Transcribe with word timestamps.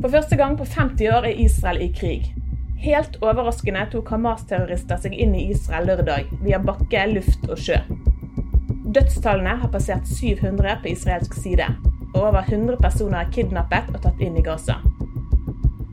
For 0.00 0.08
første 0.08 0.36
gang 0.36 0.58
på 0.58 0.64
50 0.64 1.08
år 1.10 1.26
er 1.26 1.40
Israel 1.42 1.80
i 1.82 1.88
krig. 2.00 2.34
Helt 2.78 3.16
overraskende 3.18 3.82
tok 3.90 4.12
Hamas-terrorister 4.14 5.00
seg 5.02 5.16
inn 5.18 5.34
i 5.34 5.48
Israel 5.50 5.88
lørdag 5.90 6.28
via 6.44 6.60
bakke, 6.62 7.02
luft 7.10 7.48
og 7.50 7.58
sjø. 7.58 7.80
Dødstallene 8.94 9.56
har 9.58 9.72
passert 9.72 10.06
700 10.06 10.78
på 10.84 10.92
israelsk 10.92 11.34
side, 11.34 11.66
og 12.14 12.20
over 12.28 12.46
100 12.46 12.78
personer 12.82 13.24
er 13.24 13.32
kidnappet 13.34 13.90
og 13.90 13.98
tatt 14.06 14.22
inn 14.22 14.38
i 14.38 14.44
Gaza. 14.46 14.78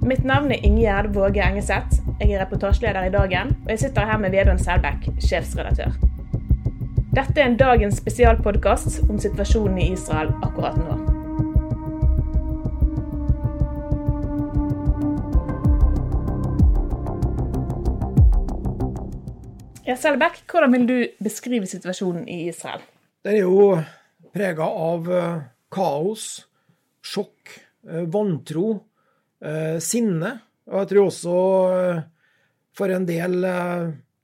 Mitt 0.05 0.21
navn 0.23 0.53
er 0.53 0.61
Ingjerd 0.61 1.09
Våge 1.17 1.41
Engeseth. 1.41 1.97
Jeg 2.21 2.29
er 2.29 2.45
reportasjeleder 2.45 3.09
i 3.09 3.13
Dagen, 3.17 3.55
og 3.65 3.73
jeg 3.73 3.87
sitter 3.87 4.05
her 4.05 4.21
med 4.21 4.37
Vebjørn 4.37 4.61
Selbekk, 4.61 5.09
sjefsredaktør. 5.17 5.97
Dette 7.15 7.41
er 7.41 7.49
en 7.49 7.57
dagens 7.57 7.97
spesialpodkast 8.03 9.01
om 9.09 9.17
situasjonen 9.17 9.81
i 9.81 9.91
Israel 9.97 10.35
akkurat 10.45 10.77
nå. 10.77 11.14
Ja, 19.85 19.93
Selbekk, 19.93 20.39
hvordan 20.49 20.71
vil 20.73 20.85
du 20.89 20.95
beskrive 21.21 21.67
situasjonen 21.69 22.23
i 22.25 22.47
Israel? 22.49 22.81
Den 23.21 23.35
er 23.37 23.43
jo 23.43 23.67
prega 24.33 24.65
av 24.65 25.11
eh, 25.13 25.43
kaos, 25.69 26.23
sjokk, 27.05 27.53
eh, 27.85 28.07
vantro, 28.09 28.79
eh, 29.45 29.77
sinne. 29.77 30.31
Og 30.71 30.79
jeg 30.79 30.89
tror 30.89 31.11
også 31.11 31.35
for 32.73 32.95
en 32.95 33.05
del 33.05 33.45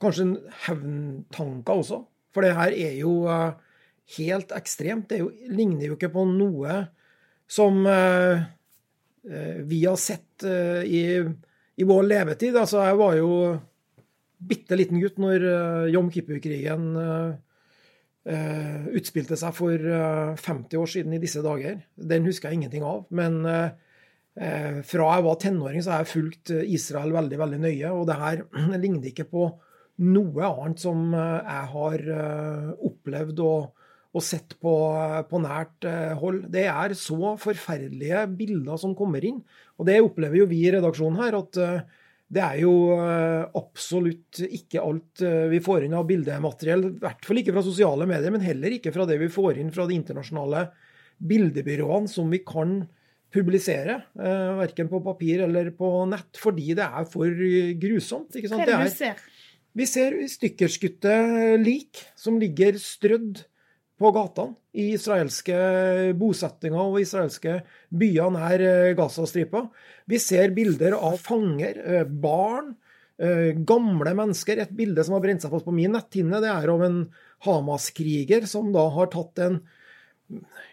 kanskje 0.01 0.25
hevntanker 0.65 1.83
også. 1.83 2.01
For 2.33 2.41
det 2.41 2.55
her 2.57 2.73
er 2.73 2.97
jo 2.97 3.13
helt 4.17 4.57
ekstremt. 4.57 5.11
Det 5.11 5.21
jo, 5.21 5.29
ligner 5.53 5.91
jo 5.91 5.99
ikke 5.99 6.09
på 6.15 6.25
noe 6.25 6.87
som 7.45 7.83
vi 9.21 9.83
har 9.85 9.99
sett 10.01 10.41
i, 10.41 11.03
i 11.21 11.85
vår 11.85 12.09
levetid. 12.09 12.57
Altså, 12.57 12.81
jeg 12.89 12.97
var 12.97 13.19
jo 13.21 13.29
bitte 14.41 14.77
liten 14.77 15.01
gutt 15.01 15.19
når 15.21 15.45
Jom 15.93 16.09
Kippur-krigen 16.13 16.91
uh, 16.97 17.33
uh, 18.29 18.85
utspilte 18.97 19.37
seg 19.39 19.55
for 19.57 19.87
50 20.41 20.81
år 20.81 20.91
siden 20.95 21.15
i 21.15 21.21
disse 21.21 21.43
dager. 21.45 21.81
Den 21.95 22.27
husker 22.29 22.49
jeg 22.49 22.61
ingenting 22.61 22.85
av. 22.87 23.05
Men 23.09 23.41
fra 24.31 25.05
jeg 25.11 25.23
var 25.25 25.37
tenåring, 25.43 25.81
så 25.83 25.91
har 25.91 26.05
jeg 26.05 26.13
fulgt 26.13 26.53
Israel 26.63 27.11
veldig 27.11 27.37
veldig 27.41 27.57
nøye. 27.65 27.89
Og 27.91 28.05
det 28.07 28.15
her 28.21 28.45
ligner 28.83 29.09
ikke 29.11 29.27
på 29.27 29.49
noe 30.01 30.47
annet 30.47 30.81
som 30.81 31.11
jeg 31.11 31.65
har 31.73 32.05
opplevd 32.79 33.41
og, 33.43 33.89
og 34.15 34.23
sett 34.23 34.55
på, 34.63 34.75
på, 35.27 35.41
nært 35.43 35.89
hold. 36.21 36.45
Det 36.55 36.63
er 36.71 36.95
så 36.97 37.35
forferdelige 37.43 38.23
bilder 38.39 38.79
som 38.79 38.95
kommer 38.97 39.27
inn. 39.27 39.43
Og 39.75 39.89
det 39.91 39.99
opplever 39.99 40.39
jo 40.39 40.47
vi 40.49 40.63
i 40.63 40.71
redaksjonen 40.77 41.19
her. 41.25 41.37
at 41.43 41.59
det 42.31 42.39
er 42.39 42.61
jo 42.61 42.73
eh, 42.95 43.43
absolutt 43.59 44.39
ikke 44.45 44.79
alt 44.79 45.23
eh, 45.25 45.49
vi 45.51 45.59
får 45.63 45.85
inn 45.87 45.97
av 45.97 46.07
bildemateriell. 46.07 46.85
I 46.87 47.03
hvert 47.03 47.27
fall 47.27 47.41
ikke 47.41 47.55
fra 47.57 47.63
sosiale 47.65 48.07
medier, 48.07 48.31
men 48.31 48.45
heller 48.45 48.77
ikke 48.77 48.93
fra 48.95 49.07
det 49.09 49.17
vi 49.19 49.27
får 49.31 49.59
inn 49.59 49.71
fra 49.75 49.87
de 49.89 49.97
internasjonale 49.99 50.69
bildebyråene 51.31 52.09
som 52.09 52.31
vi 52.31 52.39
kan 52.47 52.79
publisere. 53.35 53.99
Eh, 54.15 54.53
verken 54.61 54.87
på 54.91 55.03
papir 55.03 55.43
eller 55.43 55.73
på 55.75 55.91
nett, 56.11 56.39
fordi 56.39 56.71
det 56.79 56.87
er 56.87 57.09
for 57.11 57.43
grusomt. 57.83 58.39
Ikke 58.39 58.53
sant? 58.53 58.63
Hva 58.63 58.79
er 58.79 58.87
det 58.87 58.93
du 58.93 58.97
ser? 59.01 59.27
Vi 59.71 59.87
ser 59.87 60.15
stykkerskutte 60.27 61.13
lik 61.59 61.99
som 62.19 62.39
ligger 62.39 62.79
strødd 62.79 63.43
på 64.01 64.11
gatene 64.15 64.57
i 64.73 64.91
israelske 64.95 65.55
bosettinger 66.17 66.81
og 66.81 67.01
israelske 67.01 67.59
byer 68.01 68.31
nær 68.33 68.63
Gazastripa. 68.97 69.65
Vi 70.09 70.19
ser 70.21 70.55
bilder 70.55 70.95
av 70.97 71.19
fanger, 71.21 71.81
eh, 71.85 72.03
barn, 72.05 72.75
eh, 73.19 73.51
gamle 73.55 74.15
mennesker. 74.17 74.61
Et 74.61 74.73
bilde 74.75 75.03
som 75.03 75.13
har 75.13 75.21
brent 75.21 75.41
seg 75.41 75.51
fast 75.51 75.65
på 75.65 75.75
min 75.75 75.91
netthinne, 75.91 76.41
det 76.41 76.49
er 76.49 76.69
av 76.69 76.83
en 76.83 77.03
Hamas-kriger 77.45 78.47
som 78.47 78.71
da 78.71 78.89
har 78.89 79.07
tatt 79.07 79.39
en 79.39 79.61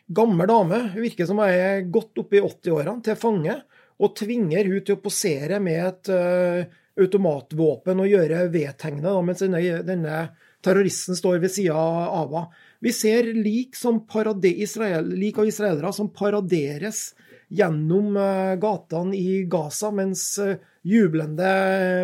gammel 0.09 0.47
dame, 0.47 0.81
hun 0.95 1.03
virker 1.03 1.27
som 1.27 1.41
hun 1.41 1.49
er 1.49 1.87
godt 1.91 2.19
oppe 2.23 2.39
i 2.39 2.43
80-årene, 2.45 3.03
til 3.05 3.17
fange. 3.17 3.63
Og 3.99 4.15
tvinger 4.15 4.69
hun 4.71 4.85
til 4.87 4.95
å 4.95 5.03
posere 5.03 5.59
med 5.59 5.81
et 5.83 6.11
uh, 6.15 6.77
automatvåpen 7.03 7.99
og 7.99 8.13
gjøre 8.13 8.45
V-tegnet 8.53 9.25
mens 9.27 9.43
denne, 9.43 9.63
denne, 9.87 10.21
terroristen 10.63 11.19
står 11.19 11.41
ved 11.43 11.55
sida 11.55 11.75
av 11.75 12.35
henne. 12.35 12.65
Vi 12.81 12.93
ser 12.95 13.33
lik, 13.35 13.75
Israel, 13.75 15.09
lik 15.09 15.39
av 15.39 15.49
israelere 15.51 15.93
som 15.93 16.13
paraderes 16.15 17.09
gjennom 17.49 18.17
eh, 18.17 18.55
gatene 18.61 19.17
i 19.17 19.45
Gaza, 19.51 19.91
mens 19.95 20.39
eh, 20.39 20.59
jublende 20.87 21.49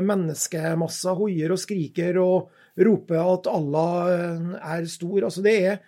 menneskemasser 0.04 1.16
hoier 1.18 1.52
og 1.54 1.60
skriker 1.60 2.18
og 2.22 2.54
roper 2.80 3.20
at 3.22 3.50
Allah 3.52 3.98
eh, 4.14 4.54
er 4.78 4.88
stor. 4.90 5.28
Altså 5.28 5.44
det 5.44 5.54
er, 5.68 5.78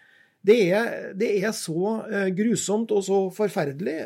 det 0.47 0.59
er, 0.71 0.93
det 1.19 1.33
er 1.41 1.57
så 1.57 1.97
grusomt 2.37 2.93
og 2.95 3.03
så 3.03 3.25
forferdelig 3.35 3.97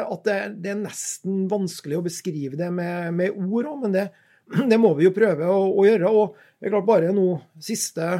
at 0.00 0.22
det, 0.24 0.36
det, 0.64 0.70
er 0.72 0.78
nesten 0.86 1.42
vanskelig 1.50 1.98
å 1.98 2.06
beskrive 2.06 2.56
det 2.56 2.70
med, 2.72 3.10
med 3.18 3.36
ord 3.36 3.68
òg, 3.74 3.82
men 3.84 3.98
det, 4.70 4.78
må 4.80 4.94
vi 4.96 5.04
jo 5.04 5.12
prøve 5.12 5.50
å, 5.52 5.66
å 5.74 5.84
gjøre. 5.84 6.14
Og 6.14 6.38
det 6.56 6.70
er 6.70 6.78
klart 6.78 6.88
bare 6.88 7.12
nå 7.12 7.26
siste 7.60 8.14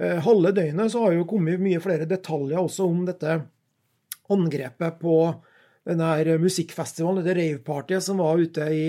halve 0.00 0.52
døgnet 0.56 0.92
så 0.92 1.02
har 1.04 1.12
jo 1.16 1.26
kommet 1.28 1.60
mye 1.60 1.80
flere 1.82 2.06
detaljer 2.08 2.56
også 2.60 2.86
om 2.88 3.02
dette 3.08 3.34
angrepet 4.30 5.00
på 5.02 5.16
den 5.88 6.02
her 6.04 6.30
musikkfestivalen, 6.40 7.24
dette 7.24 7.36
ravepartyet 7.38 8.04
som 8.04 8.20
var 8.22 8.40
ute 8.40 8.66
i, 8.72 8.86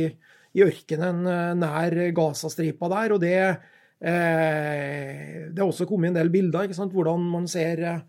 i 0.55 0.63
ørkenen 0.65 1.27
eh, 1.27 1.51
nær 1.59 1.97
Gazastripa 2.15 2.89
der. 2.91 3.15
og 3.15 3.21
det, 3.23 3.37
eh, 3.99 5.47
det 5.49 5.61
har 5.61 5.67
også 5.67 5.87
kommet 5.89 6.11
en 6.11 6.19
del 6.21 6.31
bilder, 6.33 6.67
ikke 6.67 6.77
sant? 6.77 6.93
hvordan 6.95 7.23
man 7.31 7.47
ser 7.51 7.83
eh, 7.87 8.03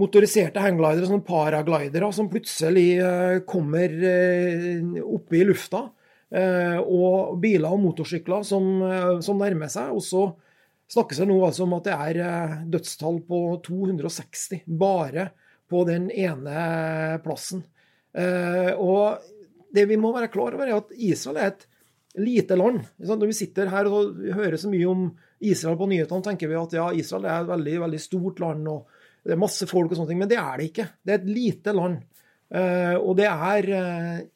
motoriserte 0.00 0.62
hangglidere, 0.62 1.08
sånn 1.08 1.24
paraglidere, 1.26 2.10
som 2.14 2.30
plutselig 2.32 2.88
eh, 3.00 3.38
kommer 3.48 3.92
eh, 4.12 4.82
oppe 5.02 5.40
i 5.40 5.44
lufta. 5.48 5.86
Eh, 6.26 6.78
og 6.82 7.36
biler 7.40 7.70
og 7.70 7.80
motorsykler 7.84 8.42
som, 8.44 8.66
som 9.22 9.38
nærmer 9.40 9.70
seg. 9.72 9.94
Og 9.94 10.02
så 10.04 10.26
snakkes 10.92 11.20
det 11.22 11.28
nå 11.28 11.36
altså 11.44 11.66
om 11.66 11.76
at 11.78 11.88
det 11.88 11.94
er 11.96 12.20
eh, 12.24 12.58
dødstall 12.72 13.20
på 13.26 13.40
260 13.66 14.66
bare 14.78 15.30
på 15.66 15.82
den 15.88 16.08
ene 16.14 17.18
plassen. 17.24 17.64
Eh, 18.16 18.72
og 18.78 19.24
det 19.74 19.86
vi 19.90 19.98
må 20.00 20.12
være 20.14 20.30
klar 20.32 20.54
over, 20.54 20.68
er 20.68 20.78
at 20.78 20.92
Israel 20.94 21.40
er 21.40 21.52
et 21.52 21.66
lite 22.22 22.56
land. 22.56 22.84
Når 23.02 23.28
vi 23.28 23.36
sitter 23.36 23.72
her 23.72 23.90
og 23.90 24.20
hører 24.36 24.56
så 24.60 24.70
mye 24.72 24.88
om 24.88 25.08
Israel 25.44 25.76
på 25.76 25.88
nyhetene, 25.90 26.24
tenker 26.24 26.48
vi 26.48 26.60
at 26.60 26.76
ja, 26.78 26.86
Israel 26.96 27.26
er 27.26 27.42
et 27.42 27.50
veldig, 27.50 27.80
veldig 27.82 28.00
stort 28.00 28.40
land 28.44 28.70
og 28.72 29.02
det 29.26 29.34
er 29.34 29.42
masse 29.42 29.66
folk 29.66 29.90
og 29.90 29.98
sånne 29.98 30.12
ting. 30.12 30.20
Men 30.22 30.30
det 30.30 30.38
er 30.38 30.60
det 30.60 30.68
ikke. 30.70 30.84
Det 31.02 31.12
er 31.12 31.18
et 31.18 31.32
lite 31.34 31.74
land. 31.74 31.98
Uh, 32.46 32.94
og 33.02 33.16
det 33.18 33.26
er 33.26 33.66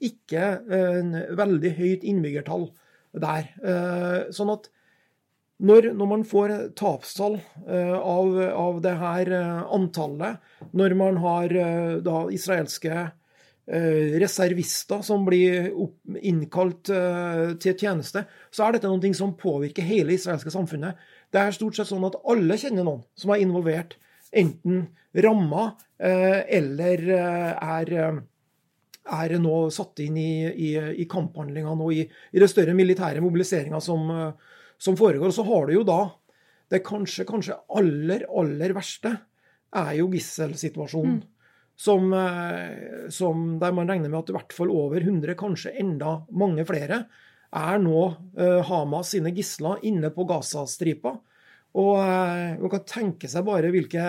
ikke 0.02 0.47
en 0.75 1.12
veldig 1.38 1.70
høyt 1.76 2.06
innbyggertall 2.11 2.64
der. 3.23 3.47
sånn 4.35 4.50
at 4.50 4.67
når, 5.61 5.91
når, 5.93 6.09
man 6.09 6.25
får 6.25 6.53
tapstall 6.79 7.39
av, 7.69 8.37
av 8.49 8.79
det 8.85 8.93
her 9.01 9.31
antallet, 9.37 10.41
når 10.73 10.95
man 10.97 11.19
har 11.21 11.53
da 12.05 12.23
israelske 12.33 13.09
reservister 14.21 15.05
som 15.07 15.23
blir 15.27 15.69
innkalt 16.27 16.89
til 16.91 17.77
tjeneste, 17.77 18.25
så 18.51 18.67
er 18.67 18.79
dette 18.79 18.91
noe 18.91 19.12
som 19.15 19.37
påvirker 19.39 19.87
hele 19.87 20.17
israelske 20.17 20.51
samfunnet. 20.51 20.99
Det 21.31 21.43
er 21.43 21.55
stort 21.55 21.79
sett 21.79 21.93
sånn 21.93 22.09
at 22.09 22.19
alle 22.25 22.57
kjenner 22.59 22.89
noen 22.89 23.05
som 23.19 23.31
er 23.35 23.45
involvert 23.45 23.99
enten 24.31 24.89
ramma 25.12 25.77
eh, 25.99 26.57
eller 26.57 27.09
eh, 27.11 27.51
er, 27.79 27.93
eh, 27.93 28.19
er 29.17 29.37
nå 29.43 29.57
satt 29.75 30.03
inn 30.05 30.17
i, 30.21 30.33
i, 30.47 30.71
i 31.03 31.07
kamphandlingene 31.11 31.87
og 31.87 31.95
i, 31.95 32.05
i, 32.07 32.41
det 32.41 32.51
større 32.51 32.77
militære 32.79 33.23
mobiliseringa 33.25 33.81
som, 33.83 34.11
som, 34.81 34.97
foregår. 34.99 35.29
Og 35.29 35.37
så 35.37 35.44
har 35.47 35.69
du 35.69 35.75
jo 35.77 35.85
da 35.87 36.00
det 36.71 36.82
kanskje, 36.87 37.27
kanskje 37.29 37.59
aller, 37.77 38.25
aller 38.29 38.75
verste 38.77 39.15
er 39.77 39.93
jo 39.99 40.09
gisselsituasjonen. 40.12 41.21
Mm. 41.21 41.37
Som, 41.81 42.11
som, 43.09 43.44
der 43.56 43.73
man 43.73 43.88
regner 43.88 44.11
med 44.12 44.19
at 44.19 44.31
i 44.31 44.35
hvert 44.37 44.53
fall 44.53 44.69
over 44.75 45.00
100, 45.00 45.32
kanskje 45.41 45.71
enda 45.81 46.19
mange 46.37 46.67
flere, 46.69 46.99
er 47.56 47.81
nå 47.81 48.03
Hamas 48.69 49.15
sine 49.15 49.32
gisler 49.32 49.81
inne 49.88 50.11
på 50.12 50.27
Gazastripa. 50.29 51.15
Og 51.79 51.99
eh, 52.03 52.59
Man 52.59 52.73
kan 52.73 52.87
tenke 52.88 53.31
seg 53.31 53.47
bare 53.47 53.71
hvilke 53.73 54.03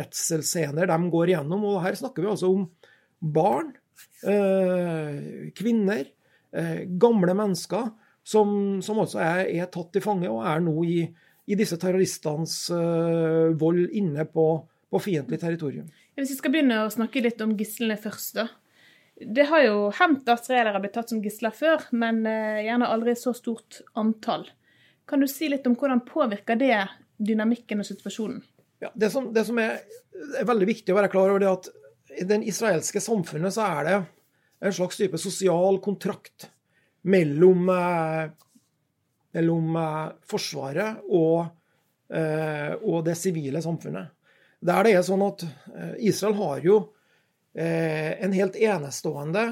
redselsscener 0.00 0.90
de 0.90 0.98
går 1.14 1.32
igjennom. 1.32 1.64
Og 1.70 1.80
her 1.84 1.96
snakker 1.98 2.24
vi 2.24 2.32
altså 2.32 2.52
om 2.52 2.66
barn, 3.22 3.72
eh, 4.26 5.48
kvinner, 5.56 6.04
eh, 6.52 6.82
gamle 7.00 7.36
mennesker 7.38 7.92
som, 8.24 8.80
som 8.84 9.00
altså 9.02 9.20
er, 9.22 9.44
er, 9.50 9.68
tatt 9.72 9.90
til 9.94 10.04
fange 10.04 10.30
og 10.30 10.44
er 10.46 10.62
nå 10.62 10.74
i, 10.86 11.02
i 11.46 11.58
disse 11.58 11.78
terroristenes 11.80 12.56
vold 13.58 13.84
inne 13.98 14.26
på, 14.30 14.46
på 14.90 15.02
fiendtlig 15.02 15.40
territorium. 15.42 15.88
Hvis 16.14 16.34
vi 16.34 16.38
skal 16.38 16.54
begynne 16.54 16.84
å 16.84 16.92
snakke 16.92 17.24
litt 17.24 17.40
om 17.42 17.56
gislene 17.58 17.98
først, 18.00 18.38
da. 18.38 18.48
Det 19.22 19.44
har 19.50 19.64
jo 19.64 19.76
hendt 19.98 20.28
at 20.30 20.44
israelere 20.44 20.76
har 20.76 20.82
blitt 20.82 20.94
tatt 20.96 21.12
som 21.12 21.20
gisler 21.22 21.54
før, 21.54 21.84
men 21.94 22.22
gjerne 22.26 22.88
aldri 22.90 23.14
så 23.18 23.34
stort 23.36 23.82
antall. 23.98 24.46
Kan 25.08 25.22
du 25.22 25.28
si 25.30 25.50
litt 25.50 25.66
om 25.68 25.74
hvordan 25.78 26.04
påvirker 26.06 26.58
det 26.58 26.76
dynamikken 27.22 27.82
og 27.82 27.88
situasjonen? 27.88 28.42
Ja, 28.82 28.90
det, 28.94 29.10
som, 29.14 29.28
det 29.34 29.44
som 29.46 29.58
er, 29.62 29.82
er, 30.38 30.46
veldig 30.48 30.66
viktig 30.66 30.94
å 30.94 30.98
være 30.98 31.10
klar 31.12 31.30
over, 31.30 31.42
det 31.42 31.48
er 31.48 31.58
at 31.58 32.22
i 32.22 32.26
den 32.28 32.42
israelske 32.46 33.00
samfunnet 33.02 33.54
så 33.54 33.66
er 33.66 33.86
det 33.86 33.98
en 34.62 34.74
slags 34.74 34.98
type 34.98 35.18
sosial 35.20 35.78
kontrakt 35.84 36.48
mellom, 37.02 37.68
eh, 37.68 38.30
mellom 39.32 39.76
eh, 39.76 40.08
Forsvaret 40.28 41.02
og, 41.10 41.46
eh, 42.12 42.74
og, 42.82 43.04
det 43.06 43.16
sivile 43.18 43.62
samfunnet. 43.62 44.12
Der 44.62 44.86
det 44.86 44.94
er 44.94 45.02
sånn 45.02 45.24
at 45.26 45.42
Israel 45.98 46.36
har 46.38 46.60
jo 46.62 46.76
en 47.52 48.32
helt 48.32 48.54
enestående 48.54 49.42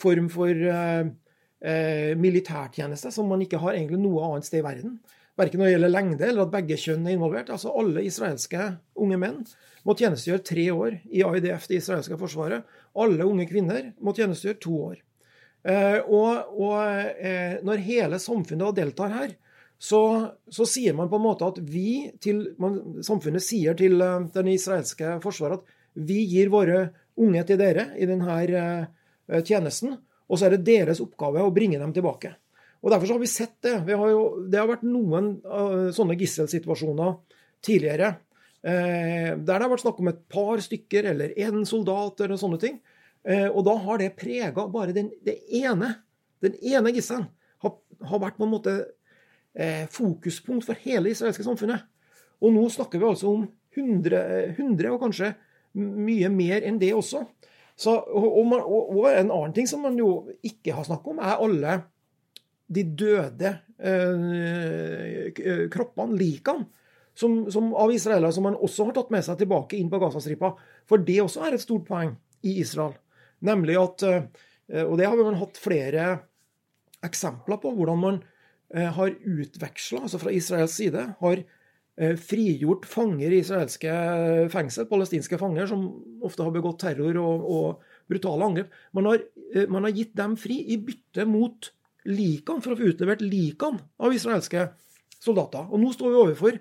form 0.00 0.28
for 0.30 0.60
militærtjeneste 2.22 3.10
som 3.12 3.26
man 3.28 3.42
ikke 3.42 3.58
har 3.58 3.74
egentlig 3.74 3.98
noe 3.98 4.22
annet 4.28 4.46
sted 4.46 4.62
i 4.62 4.64
verden. 4.68 4.94
Verken 5.34 5.58
når 5.58 5.66
det 5.66 5.74
gjelder 5.74 5.92
lengde 5.92 6.28
eller 6.28 6.46
at 6.46 6.54
begge 6.54 6.78
kjønn 6.78 7.02
er 7.08 7.16
involvert. 7.18 7.50
Altså 7.50 7.74
Alle 7.82 8.06
israelske 8.06 8.70
unge 8.94 9.18
menn 9.18 9.42
må 9.82 9.98
tjenestegjøre 9.98 10.46
tre 10.46 10.70
år 10.70 11.00
i 11.10 11.26
IDF, 11.26 11.66
det 11.66 11.82
israelske 11.82 12.22
forsvaret. 12.22 12.62
Alle 12.94 13.26
unge 13.26 13.50
kvinner 13.50 13.90
må 13.98 14.14
tjenestegjøre 14.14 14.62
to 14.62 14.78
år. 14.92 15.02
Eh, 15.64 15.98
og, 16.08 16.54
og 16.56 16.76
eh, 17.20 17.58
når 17.66 17.84
hele 17.84 18.20
samfunnet 18.22 18.78
deltar 18.78 19.12
her, 19.14 19.34
så, 19.80 20.00
så, 20.52 20.66
sier 20.68 20.96
man 20.96 21.08
på 21.08 21.16
en 21.16 21.24
måte 21.24 21.46
at 21.48 21.60
vi 21.64 22.10
til, 22.20 22.42
man, 22.60 23.00
Samfunnet 23.04 23.40
sier 23.40 23.76
til 23.78 23.96
uh, 24.04 24.26
den 24.34 24.50
israelske 24.52 25.14
forsvaret 25.24 25.62
at 25.62 26.02
vi 26.04 26.18
gir 26.28 26.50
våre 26.52 26.82
unge 27.20 27.46
til 27.48 27.56
dere 27.60 27.86
i 27.96 28.08
denne 28.08 28.36
tjenesten. 29.40 29.96
Og 30.28 30.36
så 30.36 30.46
er 30.46 30.56
det 30.56 30.66
deres 30.68 31.00
oppgave 31.00 31.40
å 31.40 31.54
bringe 31.54 31.80
dem 31.80 31.94
tilbake. 31.96 32.34
Og 32.84 32.92
Derfor 32.92 33.14
har 33.14 33.22
vi 33.22 33.32
sett 33.32 33.56
det. 33.64 33.78
Vi 33.88 33.96
har 33.96 34.12
jo, 34.12 34.20
det 34.52 34.60
har 34.60 34.68
vært 34.68 34.84
noen 34.84 35.32
sånne 35.96 36.16
gisselsituasjoner 36.20 37.16
tidligere. 37.64 38.14
Eh, 38.60 39.32
der 39.32 39.40
det 39.40 39.56
har 39.56 39.70
vært 39.72 39.84
snakk 39.86 40.00
om 40.02 40.10
et 40.10 40.20
par 40.28 40.60
stykker 40.60 41.06
eller 41.14 41.32
én 41.32 41.62
soldat 41.68 42.20
eller 42.20 42.40
sånne 42.40 42.60
ting. 42.60 42.80
Eh, 43.28 43.48
og 43.48 43.64
da 43.66 43.76
har 43.84 44.00
det 44.00 44.14
prega 44.18 44.64
bare 44.72 44.94
den, 44.96 45.10
det 45.24 45.36
ene. 45.60 45.94
Den 46.40 46.56
ene 46.56 46.92
gisselen 46.94 47.28
har, 47.60 47.76
har, 48.00 48.22
vært 48.22 48.38
på 48.40 48.46
en 48.46 48.54
måte 48.54 48.76
eh, 49.52 49.84
fokuspunkt 49.92 50.64
for 50.66 50.78
hele 50.86 51.08
det 51.08 51.18
israelske 51.18 51.44
samfunnet. 51.44 51.84
Og 52.40 52.54
nå 52.54 52.64
snakker 52.72 53.00
vi 53.00 53.10
altså 53.10 53.34
om 53.34 53.44
100, 53.76 54.56
100 54.56 54.94
og 54.94 55.02
kanskje 55.04 55.34
mye 55.76 56.30
mer 56.32 56.64
enn 56.66 56.80
det 56.80 56.94
også. 56.96 57.22
Så, 57.80 57.94
og, 57.96 58.42
man, 58.48 58.60
og, 58.60 58.90
og, 58.92 59.06
en 59.08 59.30
annen 59.30 59.54
ting 59.56 59.68
som 59.68 59.84
man 59.84 59.96
jo 59.96 60.28
ikke 60.44 60.74
har 60.76 60.84
snakket 60.84 61.12
om, 61.14 61.20
er 61.24 61.40
alle 61.40 61.76
de 62.70 62.84
døde 62.84 63.52
eh, 63.80 65.30
kroppene, 65.72 66.18
likene, 66.18 66.66
som, 67.16 67.42
som, 67.52 67.72
av 67.76 67.92
israelere 67.92 68.32
som 68.32 68.46
man 68.46 68.56
også 68.56 68.86
har 68.88 68.96
tatt 68.96 69.10
med 69.12 69.24
seg 69.26 69.40
tilbake 69.40 69.76
inn 69.76 69.88
på 69.92 69.98
Gazastripa. 70.00 70.52
For 70.88 71.02
det 71.04 71.18
også 71.24 71.42
er 71.46 71.56
et 71.56 71.64
stort 71.64 71.88
poeng 71.88 72.14
i 72.46 72.60
Israel. 72.62 72.94
Nemlig 73.46 73.78
at 73.80 74.04
eh, 74.06 74.84
Og 74.86 74.98
det 75.00 75.08
har 75.08 75.16
vi 75.18 75.38
hatt 75.40 75.60
flere 75.60 76.10
eksempler 77.06 77.60
på, 77.62 77.72
hvordan 77.74 78.00
man 78.00 78.20
eh, 78.74 78.90
har 78.92 79.14
utveksla, 79.16 80.04
altså 80.04 80.20
fra 80.20 80.34
Israels 80.36 80.76
side, 80.76 81.06
har 81.22 81.40
eh, 81.40 82.16
frigjort 82.20 82.84
fanger 82.88 83.32
i 83.32 83.40
israelske 83.40 83.94
fengsel, 84.52 84.88
palestinske 84.90 85.40
fanger, 85.40 85.70
som 85.70 85.86
ofte 86.26 86.44
har 86.44 86.54
begått 86.54 86.82
terror 86.84 87.18
og, 87.22 87.46
og 87.48 88.12
brutale 88.12 88.50
angrep. 88.50 88.76
Man 88.96 89.08
har, 89.08 89.24
man 89.72 89.88
har, 89.88 89.96
gitt 89.96 90.12
dem 90.18 90.36
fri 90.40 90.60
i 90.74 90.78
bytte 90.84 91.24
mot 91.28 91.72
likene, 92.04 92.60
for 92.60 92.74
å 92.74 92.78
få 92.78 92.92
utlevert 92.92 93.24
likene 93.24 93.80
av 94.00 94.14
israelske 94.14 94.68
soldater. 95.20 95.66
Og 95.70 95.80
nå 95.80 95.92
står 95.96 96.12
vi 96.12 96.20
overfor 96.20 96.60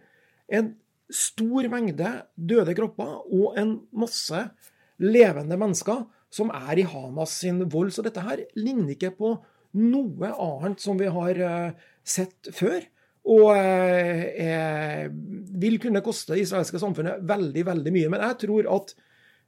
en 0.59 0.74
stor 1.09 1.67
mengde 1.71 2.09
døde 2.36 2.75
kropper 2.77 3.21
og 3.33 3.57
en 3.59 3.75
masse 3.98 4.43
levende 5.03 5.57
mennesker 5.59 6.05
som 6.33 6.51
er 6.53 6.81
i 6.81 6.85
Hamas 6.87 7.33
sin 7.41 7.63
vold. 7.71 7.93
Så 7.95 8.05
dette 8.05 8.23
her 8.25 8.43
ligner 8.59 8.93
ikke 8.95 9.13
på 9.17 9.33
noe 9.79 10.31
annet 10.33 10.81
som 10.81 10.97
vi 10.99 11.09
har 11.11 11.43
uh, 11.43 11.91
sett 12.05 12.51
før. 12.55 12.81
Og 13.29 13.51
uh, 13.53 15.05
vil 15.61 15.79
kunne 15.81 16.03
koste 16.05 16.35
det 16.35 16.45
israelske 16.45 16.81
samfunnet 16.81 17.23
veldig, 17.29 17.65
veldig 17.67 17.95
mye. 17.95 18.11
Men 18.13 18.27
jeg 18.29 18.43
tror 18.47 18.73
at 18.79 18.97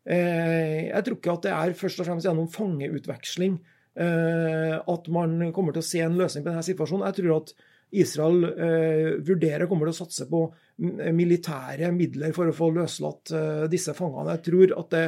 jeg 0.02 1.06
tror 1.06 1.14
ikke 1.14 1.34
at 1.36 1.44
det 1.46 1.52
er 1.54 1.74
først 1.78 2.00
og 2.02 2.08
fremst 2.08 2.26
gjennom 2.26 2.48
fangeutveksling 2.50 3.60
Eh, 3.96 4.76
at 4.88 5.08
man 5.12 5.52
kommer 5.52 5.76
til 5.76 5.84
å 5.84 5.86
se 5.86 6.00
en 6.06 6.16
løsning 6.20 6.46
på 6.46 6.52
denne 6.52 6.64
situasjonen. 6.64 7.08
Jeg 7.10 7.18
tror 7.20 7.42
at 7.42 7.54
Israel 8.02 8.46
eh, 8.48 9.10
vurderer 9.28 9.68
kommer 9.68 9.90
til 9.90 9.96
å 9.96 10.00
satse 10.06 10.28
på 10.30 10.46
militære 11.12 11.92
midler 11.94 12.32
for 12.36 12.48
å 12.48 12.56
få 12.56 12.70
løslatt 12.78 13.34
eh, 13.36 13.66
disse 13.72 13.96
fangene. 13.98 14.38
Jeg 14.38 14.46
tror 14.48 14.76
at 14.80 14.96
det 14.96 15.06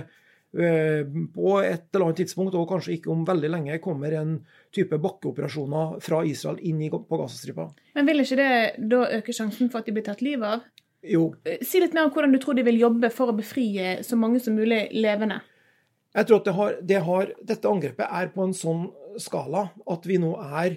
på 0.53 1.53
et 1.65 1.87
eller 1.89 2.03
annet 2.05 2.19
tidspunkt, 2.21 2.53
og 2.53 2.67
kanskje 2.69 2.97
ikke 2.97 3.09
om 3.09 3.23
veldig 3.25 3.49
lenge, 3.49 3.79
kommer 3.81 4.13
en 4.19 4.35
type 4.73 4.99
bakkeoperasjoner 5.01 5.95
fra 6.03 6.19
Israel 6.29 6.59
inn 6.61 6.83
på 6.93 7.17
Gazastripa. 7.17 7.71
Men 7.97 8.09
vil 8.09 8.21
ikke 8.21 8.37
det 8.37 8.51
da 8.91 8.99
øke 9.17 9.33
sjansen 9.33 9.71
for 9.73 9.81
at 9.81 9.89
de 9.89 9.95
blir 9.95 10.05
tatt 10.05 10.21
livet 10.21 10.45
av? 10.45 10.67
Jo. 11.03 11.33
Si 11.65 11.81
litt 11.81 11.95
mer 11.97 12.05
om 12.07 12.13
hvordan 12.15 12.31
du 12.31 12.39
tror 12.39 12.55
de 12.55 12.63
vil 12.67 12.79
jobbe 12.79 13.09
for 13.11 13.27
å 13.31 13.35
befri 13.35 13.65
så 14.05 14.15
mange 14.19 14.39
som 14.43 14.55
mulig 14.55 14.87
levende. 14.95 15.41
Jeg 16.13 16.25
tror 16.29 16.39
at 16.39 16.45
det 16.45 16.53
har, 16.55 16.71
det 16.93 16.99
har, 17.07 17.25
dette 17.41 17.69
angrepet 17.69 18.05
er 18.05 18.27
på 18.35 18.43
en 18.45 18.53
sånn 18.55 18.91
skala 19.21 19.61
at 19.89 20.05
vi 20.09 20.17
nå 20.21 20.31
er 20.61 20.71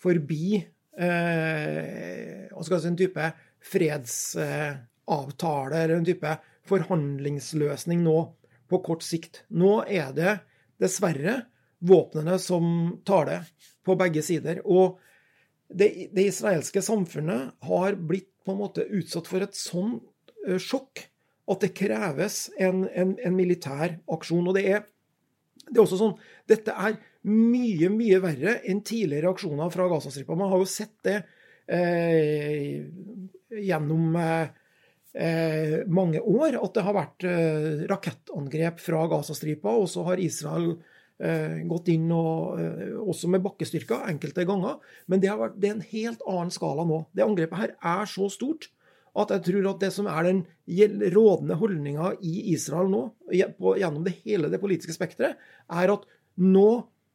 forbi 0.00 0.64
eh, 0.98 2.48
si, 2.50 2.74
en 2.74 2.96
type 2.98 3.32
fredsavtale 3.70 5.76
eller 5.84 5.96
en 6.00 6.08
type 6.08 6.30
forhandlingsløsning 6.70 8.00
nå 8.04 8.18
på 8.70 8.80
kort 8.86 9.04
sikt. 9.06 9.44
Nå 9.50 9.80
er 9.84 10.14
det 10.16 10.38
dessverre 10.80 11.42
våpnene 11.80 12.38
som 12.40 13.00
tar 13.08 13.28
det 13.28 13.40
på 13.86 13.96
begge 14.00 14.22
sider. 14.24 14.60
Og 14.64 15.00
det, 15.68 16.10
det 16.14 16.28
israelske 16.30 16.82
samfunnet 16.84 17.54
har 17.68 17.98
blitt 17.98 18.30
på 18.44 18.54
en 18.54 18.62
måte 18.62 18.86
utsatt 18.88 19.28
for 19.30 19.44
et 19.44 19.56
sånn 19.56 19.98
sjokk 20.60 21.04
at 21.50 21.64
det 21.64 21.74
kreves 21.76 22.44
en, 22.60 22.84
en, 22.88 23.14
en 23.18 23.36
militær 23.36 23.98
aksjon. 24.12 24.48
Og 24.48 24.56
det 24.56 24.64
er, 24.70 24.84
det 25.66 25.76
er, 25.76 25.84
også 25.84 26.00
sånn 26.00 26.16
Dette 26.50 26.74
er 26.74 26.98
mye, 27.28 27.90
mye 27.92 28.20
verre 28.22 28.58
enn 28.68 28.82
tidligere 28.86 29.34
aksjoner 29.34 29.72
fra 29.74 29.88
Gazastripa. 29.90 30.38
Man 30.38 30.52
har 30.52 30.62
jo 30.62 30.70
sett 30.70 30.94
det 31.06 31.18
eh, 31.70 32.80
gjennom 33.60 34.16
eh, 34.16 34.52
eh 35.14 35.86
mange 35.86 36.20
år, 36.20 36.56
at 36.60 36.74
det 36.74 36.84
har 36.86 36.96
vært 36.96 37.26
eh, 37.26 37.84
rakettangrep 37.90 38.80
fra 38.80 39.06
Gazastripa. 39.10 39.72
Og 39.74 39.88
så 39.90 40.04
har 40.06 40.22
Israel 40.22 40.72
eh, 41.20 41.62
gått 41.68 41.90
inn 41.92 42.10
og, 42.14 42.60
eh, 42.60 42.96
også 43.00 43.30
med 43.32 43.44
bakkestyrker 43.44 44.08
enkelte 44.10 44.46
ganger. 44.48 44.78
Men 45.06 45.22
det, 45.22 45.32
vært, 45.32 45.58
det 45.60 45.70
er 45.70 45.78
en 45.78 45.88
helt 45.92 46.22
annen 46.26 46.54
skala 46.54 46.86
nå. 46.88 47.04
Det 47.12 47.26
angrepet 47.26 47.62
her 47.62 47.74
er 47.78 48.10
så 48.10 48.30
stort 48.32 48.70
at 49.18 49.32
jeg 49.34 49.42
tror 49.48 49.72
at 49.72 49.80
det 49.82 49.90
som 49.90 50.06
er 50.06 50.28
den 50.28 50.44
rådende 51.10 51.56
holdninga 51.58 52.12
i 52.22 52.52
Israel 52.52 52.90
nå, 52.92 53.00
gjennom 53.34 54.04
det 54.06 54.20
hele 54.22 54.50
det 54.52 54.60
politiske 54.62 54.94
spekteret, 54.94 55.40
er 55.66 55.92
at 55.92 56.04
nå 56.38 56.68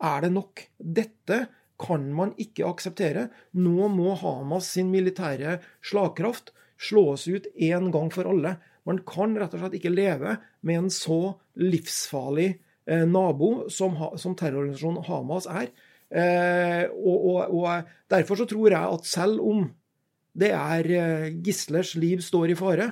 er 0.04 0.26
det 0.26 0.34
nok. 0.36 0.66
Dette 0.76 1.46
kan 1.80 2.08
man 2.16 2.34
ikke 2.40 2.68
akseptere. 2.68 3.30
Nå 3.56 3.88
må 3.92 4.16
Hamas 4.20 4.74
sin 4.76 4.92
militære 4.92 5.60
slagkraft 5.84 6.52
slås 6.82 7.28
ut 7.28 7.48
en 7.56 7.92
gang 7.94 8.12
for 8.14 8.30
alle. 8.30 8.56
Man 8.86 9.02
kan 9.08 9.36
rett 9.40 9.56
og 9.56 9.64
slett 9.64 9.80
ikke 9.80 9.94
leve 9.94 10.38
med 10.66 10.84
en 10.84 10.92
så 10.94 11.36
livsfarlig 11.62 12.50
eh, 12.86 13.06
nabo 13.10 13.70
som, 13.74 13.98
som 14.22 14.36
terrororganisasjonen 14.38 15.06
Hamas 15.08 15.50
er. 15.50 15.72
Eh, 16.10 16.86
og, 16.92 17.26
og, 17.32 17.56
og, 17.58 17.92
Derfor 18.12 18.38
så 18.38 18.46
tror 18.50 18.70
jeg 18.70 18.94
at 19.00 19.10
selv 19.10 19.42
om 19.42 19.66
det 20.38 20.52
er 20.54 20.92
eh, 20.94 21.34
gislers 21.44 21.96
liv 21.98 22.22
står 22.22 22.54
i 22.54 22.60
fare, 22.60 22.92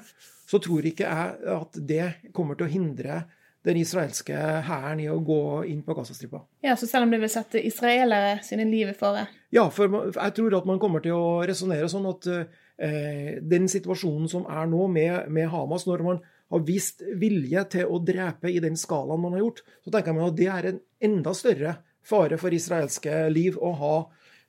så 0.50 0.60
tror 0.64 0.86
ikke 0.88 1.08
jeg 1.08 1.54
at 1.54 1.80
det 1.88 2.10
kommer 2.36 2.58
til 2.58 2.68
å 2.68 2.74
hindre 2.74 3.24
den 3.64 3.80
israelske 3.80 4.36
hæren 4.68 5.00
i 5.00 5.08
å 5.12 5.22
gå 5.24 5.64
inn 5.72 5.84
på 5.86 5.96
Gazastripa. 5.96 6.42
Ja, 6.66 6.76
Så 6.76 6.88
selv 6.88 7.06
om 7.06 7.14
det 7.14 7.22
vil 7.22 7.32
sette 7.32 7.62
israelere 7.64 8.42
sine 8.44 8.66
liv 8.68 8.92
i 8.92 8.98
fare? 8.98 9.28
Ja, 9.56 9.70
for 9.72 10.12
jeg 10.12 10.36
tror 10.36 10.58
at 10.58 10.68
man 10.68 10.82
kommer 10.82 11.04
til 11.04 11.16
å 11.16 11.44
resonnere 11.48 11.88
sånn 11.92 12.10
at 12.10 12.28
eh, 12.28 12.50
den 12.74 13.68
situasjonen 13.70 14.26
som 14.32 14.48
er 14.50 14.66
nå 14.66 14.88
med, 14.90 15.28
med, 15.30 15.46
Hamas, 15.52 15.84
når 15.86 16.02
man 16.02 16.18
har 16.52 16.64
vist 16.66 17.04
vilje 17.22 17.62
til 17.70 17.86
å 17.86 18.00
drepe 18.02 18.50
i 18.50 18.58
den 18.64 18.74
skalaen 18.80 19.22
man 19.22 19.36
har 19.38 19.44
gjort, 19.44 19.62
så 19.86 19.94
tenker 19.94 20.18
jeg 20.18 20.32
at 20.32 20.40
det 20.40 20.48
er 20.50 20.68
en 20.72 20.80
enda 21.06 21.36
større 21.38 21.76
fare 22.04 22.40
for 22.42 22.56
israelske 22.58 23.28
liv 23.32 23.60
å 23.62 23.72
ha 23.78 23.96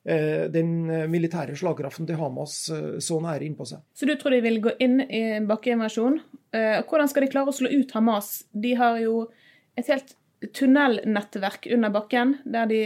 Eh, 0.05 0.51
den 0.53 0.91
eh, 0.93 1.07
militære 1.09 1.55
slagkraften 1.57 2.05
til 2.05 2.19
Hamas 2.21 2.59
eh, 2.69 2.97
så 3.01 3.17
nære 3.25 3.47
innpå 3.47 3.65
seg. 3.65 3.81
Så 3.97 4.05
du 4.05 4.13
tror 4.21 4.35
de 4.35 4.43
vil 4.45 4.59
gå 4.67 4.75
inn 4.85 4.99
i 5.01 5.23
en 5.39 5.49
bakkeinvasjon? 5.49 6.21
Hvordan 6.55 7.09
skal 7.11 7.25
de 7.25 7.29
klare 7.33 7.51
å 7.51 7.55
slå 7.57 7.67
ut 7.73 7.91
Hamas? 7.97 8.45
De 8.53 8.77
har 8.79 9.01
jo 9.03 9.25
et 9.75 9.89
helt 9.91 10.13
tunnelnettverk 10.55 11.69
under 11.73 11.93
bakken, 11.95 12.35
der 12.45 12.67
de 12.69 12.81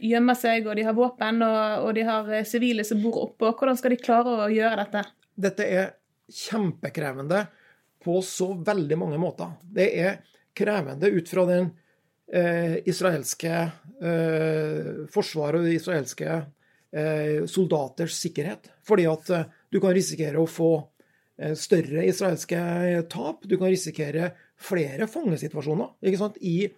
gjemmer 0.00 0.38
seg, 0.38 0.68
og 0.68 0.78
de 0.78 0.84
har 0.86 0.96
våpen, 0.96 1.42
og, 1.44 1.86
og 1.86 1.94
de 1.96 2.04
har 2.08 2.30
sivile 2.48 2.86
som 2.88 3.02
bor 3.02 3.18
oppå. 3.26 3.52
Hvordan 3.52 3.78
skal 3.78 3.94
de 3.94 4.00
klare 4.00 4.36
å 4.46 4.50
gjøre 4.52 4.84
dette? 4.84 5.04
Dette 5.40 5.66
er 5.66 5.90
kjempekrevende 6.30 7.44
på 8.00 8.20
så 8.24 8.52
veldig 8.54 8.98
mange 8.98 9.18
måter. 9.20 9.52
Det 9.60 9.88
er 10.00 10.20
krevende 10.56 11.10
ut 11.12 11.28
fra 11.28 11.44
den 11.48 11.68
eh, 12.32 12.78
israelske 12.88 13.52
eh, 13.52 14.88
forsvaret 15.12 15.60
og 15.60 15.68
de 15.68 15.76
israelske 15.76 16.30
eh, 16.30 17.44
soldaters 17.50 18.16
sikkerhet. 18.22 18.70
Fordi 18.86 19.06
at 19.10 19.34
eh, 19.36 19.50
du 19.70 19.80
kan 19.82 19.94
risikere 19.96 20.40
å 20.40 20.48
få 20.48 20.72
eh, 21.40 21.54
større 21.58 22.06
israelske 22.08 22.62
tap. 23.12 23.44
Du 23.44 23.58
kan 23.58 23.72
risikere 23.72 24.32
flere 24.60 25.08
fangesituasjoner. 25.10 25.96
ikke 26.04 26.20
sant? 26.20 26.38
I 26.40 26.70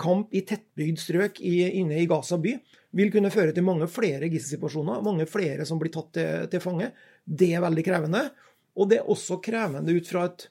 kamp 0.00 0.32
i 0.32 0.44
tettbygd 0.46 1.00
strøk 1.00 1.40
i, 1.44 1.58
inne 1.80 1.98
i 2.00 2.08
Gaza 2.08 2.38
by 2.40 2.54
vil 2.94 3.10
kunne 3.12 3.32
føre 3.34 3.52
til 3.54 3.66
mange 3.66 3.88
flere 3.90 4.30
gisselsituasjoner, 4.32 5.02
mange 5.04 5.26
flere 5.28 5.66
som 5.68 5.80
blir 5.80 5.92
tatt 5.92 6.12
til, 6.14 6.46
til, 6.52 6.62
fange. 6.62 6.92
Det 7.24 7.50
er 7.52 7.64
veldig 7.64 7.84
krevende. 7.86 8.22
Og 8.78 8.90
det 8.90 9.00
er 9.00 9.10
også 9.10 9.40
krevende 9.44 9.94
ut 9.94 10.08
fra 10.08 10.28
et, 10.30 10.46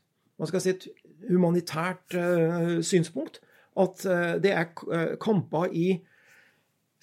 si, 0.59 0.73
et 0.73 0.87
humanitært 1.31 2.17
uh, 2.19 2.79
synspunkt 2.85 3.39
at 3.79 4.03
uh, 4.05 4.35
det 4.43 4.51
er 4.53 4.67
uh, 4.85 5.15
kamper 5.23 5.71
i 5.71 5.87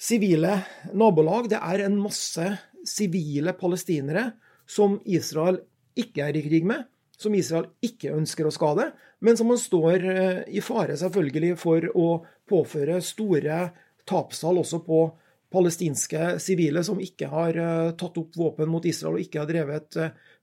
sivile 0.01 0.61
nabolag. 0.97 1.51
Det 1.53 1.61
er 1.61 1.87
en 1.87 1.99
masse 2.01 2.47
sivile 2.87 3.57
palestinere 3.57 4.31
som 4.71 4.99
Israel 5.09 5.61
ikke 5.99 6.29
er 6.29 6.37
i 6.39 6.45
krig 6.45 6.69
med, 6.69 6.87
som 7.21 7.35
Israel 7.37 7.69
ikke 7.85 8.15
ønsker 8.17 8.49
å 8.49 8.53
skade, 8.55 8.91
men 9.21 9.37
som 9.37 9.51
man 9.53 9.61
står 9.61 10.07
eh, 10.09 10.43
i 10.57 10.63
fare 10.65 10.97
selvfølgelig 10.99 11.55
for 11.61 11.89
å 11.93 12.09
påføre 12.51 13.01
store 13.05 13.63
tapstall 14.09 14.63
også 14.63 14.81
på 14.87 15.05
palestinske 15.51 16.37
sivile 16.43 16.83
som 16.87 17.01
ikke 17.03 17.27
har 17.31 17.57
tatt 17.99 18.19
opp 18.21 18.37
våpen 18.39 18.69
mot 18.71 18.85
Israel 18.87 19.17
og 19.17 19.23
ikke 19.25 19.41
har 19.43 19.49
drevet 19.49 19.97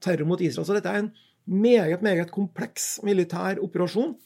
terror 0.03 0.27
mot 0.27 0.41
Israel. 0.43 0.67
Så 0.67 0.75
dette 0.75 0.91
er 0.91 0.99
en 0.99 1.13
meget, 1.47 2.03
meget 2.03 2.31
kompleks 2.35 2.97
militær 3.07 3.61
operasjon 3.63 4.17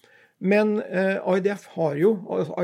men 0.41 0.79
eh, 0.81 1.38
IDF 1.38 1.67
har 1.75 1.96
jo, 2.01 2.15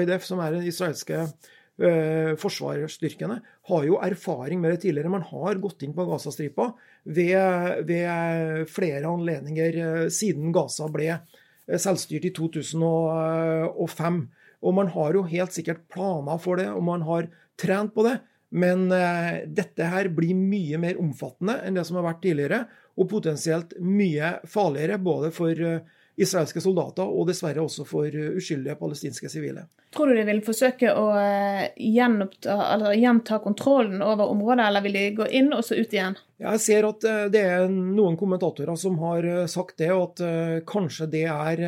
IDF 0.01 0.25
som 0.25 0.41
er 0.41 0.56
den 0.56 0.65
israelske 0.65 1.20
eh, 1.22 1.51
forsvarsstyrkene, 1.78 3.36
har 3.70 3.84
jo 3.86 4.00
erfaring 4.02 4.62
med 4.64 4.72
det 4.74 4.80
tidligere. 4.86 5.12
Man 5.14 5.26
har 5.30 5.60
gått 5.62 5.84
inn 5.86 5.94
på 5.94 6.08
Gazastripa 6.10 6.72
ved, 7.06 7.84
ved 7.86 8.66
flere 8.72 9.06
anledninger 9.08 9.78
eh, 9.84 10.08
siden 10.14 10.54
Gaza 10.56 10.90
ble 10.92 11.20
selvstyrt 11.68 12.26
i 12.30 12.34
2005. 12.36 14.22
Og 14.66 14.74
man 14.74 14.90
har 14.96 15.18
jo 15.18 15.28
helt 15.30 15.54
sikkert 15.54 15.86
planer 15.94 16.42
for 16.42 16.60
det, 16.60 16.70
og 16.74 16.84
man 16.88 17.06
har 17.08 17.30
trent 17.60 17.94
på 17.96 18.08
det. 18.08 18.18
Men 18.50 18.88
eh, 18.96 19.44
dette 19.46 19.92
her 19.92 20.10
blir 20.16 20.38
mye 20.38 20.80
mer 20.82 21.00
omfattende 21.02 21.60
enn 21.68 21.78
det 21.78 21.86
som 21.88 22.00
har 22.00 22.08
vært 22.08 22.24
tidligere, 22.24 22.64
og 22.98 23.10
potensielt 23.12 23.76
mye 23.84 24.38
farligere 24.50 24.98
både 25.04 25.32
for 25.36 25.52
eh, 25.52 25.96
israelske 26.18 26.62
soldater, 26.62 27.06
og 27.06 27.28
dessverre 27.30 27.62
også 27.62 27.86
for 27.86 28.10
eh, 28.10 28.38
uskyldige 28.40 28.76
palestinske 28.80 29.30
sivile. 29.30 29.68
Tror 29.94 30.10
du 30.10 30.18
de 30.18 30.26
vil 30.26 30.42
forsøke 30.46 30.90
å 30.98 31.12
eh, 31.22 31.68
gjenta 31.78 33.38
kontrollen 33.44 34.02
over 34.02 34.34
området, 34.34 34.66
eller 34.66 34.86
vil 34.86 34.98
de 34.98 35.04
gå 35.20 35.28
inn 35.38 35.52
og 35.54 35.62
så 35.66 35.78
ut 35.78 35.94
igjen? 35.94 36.18
Jeg 36.42 36.64
ser 36.64 36.90
at 36.90 37.06
eh, 37.06 37.28
det 37.34 37.44
er 37.46 37.70
noen 37.70 38.18
kommentatorer 38.18 38.80
som 38.82 38.98
har 39.04 39.30
sagt 39.52 39.78
det, 39.84 39.92
og 39.94 40.18
at 40.18 40.66
kanskje 40.70 41.10
det 41.14 41.28
er 41.30 41.64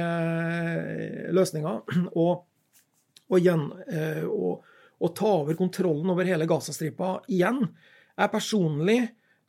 løsninga. 1.35 1.77
Og, 2.17 2.41
og, 3.29 4.53
og 5.05 5.11
ta 5.13 5.29
over 5.29 5.53
kontrollen 5.53 6.09
over 6.09 6.25
hele 6.25 6.47
Gazastripa 6.49 7.19
igjen. 7.29 7.61
Jeg 8.17 8.31
personlig 8.33 8.97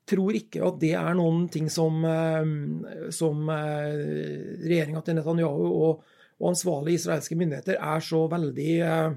tror 0.08 0.36
ikke 0.36 0.62
at 0.66 0.78
det 0.82 0.92
er 0.98 1.16
noen 1.18 1.46
ting 1.52 1.70
som, 1.72 2.02
eh, 2.06 3.10
som 3.14 3.50
eh, 3.52 4.60
regjeringa 4.64 5.02
til 5.06 5.18
Netanyahu 5.18 5.66
og, 5.70 6.04
og 6.40 6.50
ansvarlige 6.52 7.02
israelske 7.02 7.38
myndigheter 7.38 7.78
er 7.78 8.04
så 8.04 8.24
veldig 8.32 8.74
eh, 8.86 9.10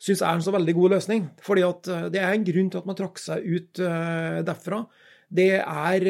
syns 0.00 0.22
er 0.24 0.36
en 0.36 0.44
så 0.44 0.54
veldig 0.54 0.74
god 0.78 0.96
løsning. 0.96 1.28
Fordi 1.44 1.64
at 1.66 1.88
det 2.14 2.20
er 2.22 2.32
en 2.32 2.46
grunn 2.46 2.70
til 2.72 2.80
at 2.80 2.86
man 2.88 2.96
trakk 2.96 3.20
seg 3.20 3.44
ut 3.44 3.80
derfra. 4.46 4.78
Det 5.28 5.50
er 5.60 6.06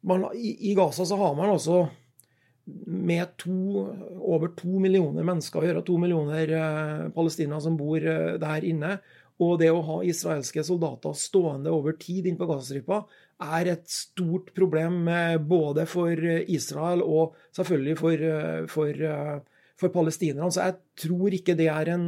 man, 0.00 0.24
i, 0.32 0.72
Gaza 0.72 1.04
så 1.04 1.18
har 1.20 1.34
man 1.36 1.52
altså 1.52 1.82
med 2.64 3.36
to, 3.36 3.84
over 4.16 4.54
to 4.56 4.80
millioner 4.80 5.28
mennesker 5.28 5.60
å 5.60 5.68
gjøre, 5.68 5.84
to 5.84 5.98
millioner 6.00 6.54
palestinere 7.12 7.60
som 7.66 7.76
bor 7.76 8.00
der 8.00 8.64
inne. 8.64 8.96
Og 9.42 9.58
det 9.62 9.70
å 9.72 9.82
ha 9.86 9.98
israelske 10.06 10.62
soldater 10.66 11.16
stående 11.18 11.72
over 11.74 11.96
tid 12.00 12.28
inn 12.28 12.38
på 12.38 12.46
Gazastripa 12.50 13.02
er 13.42 13.72
et 13.72 13.90
stort 13.90 14.52
problem 14.54 15.08
både 15.48 15.86
for 15.90 16.14
Israel 16.46 17.02
og 17.02 17.34
selvfølgelig 17.56 17.96
for, 17.98 18.24
for, 18.70 19.02
for 19.82 19.94
palestinerne. 19.96 20.52
Så 20.54 20.62
jeg 20.68 21.08
tror 21.08 21.34
ikke 21.34 21.56
det 21.58 21.66
er 21.72 21.90
en 21.96 22.06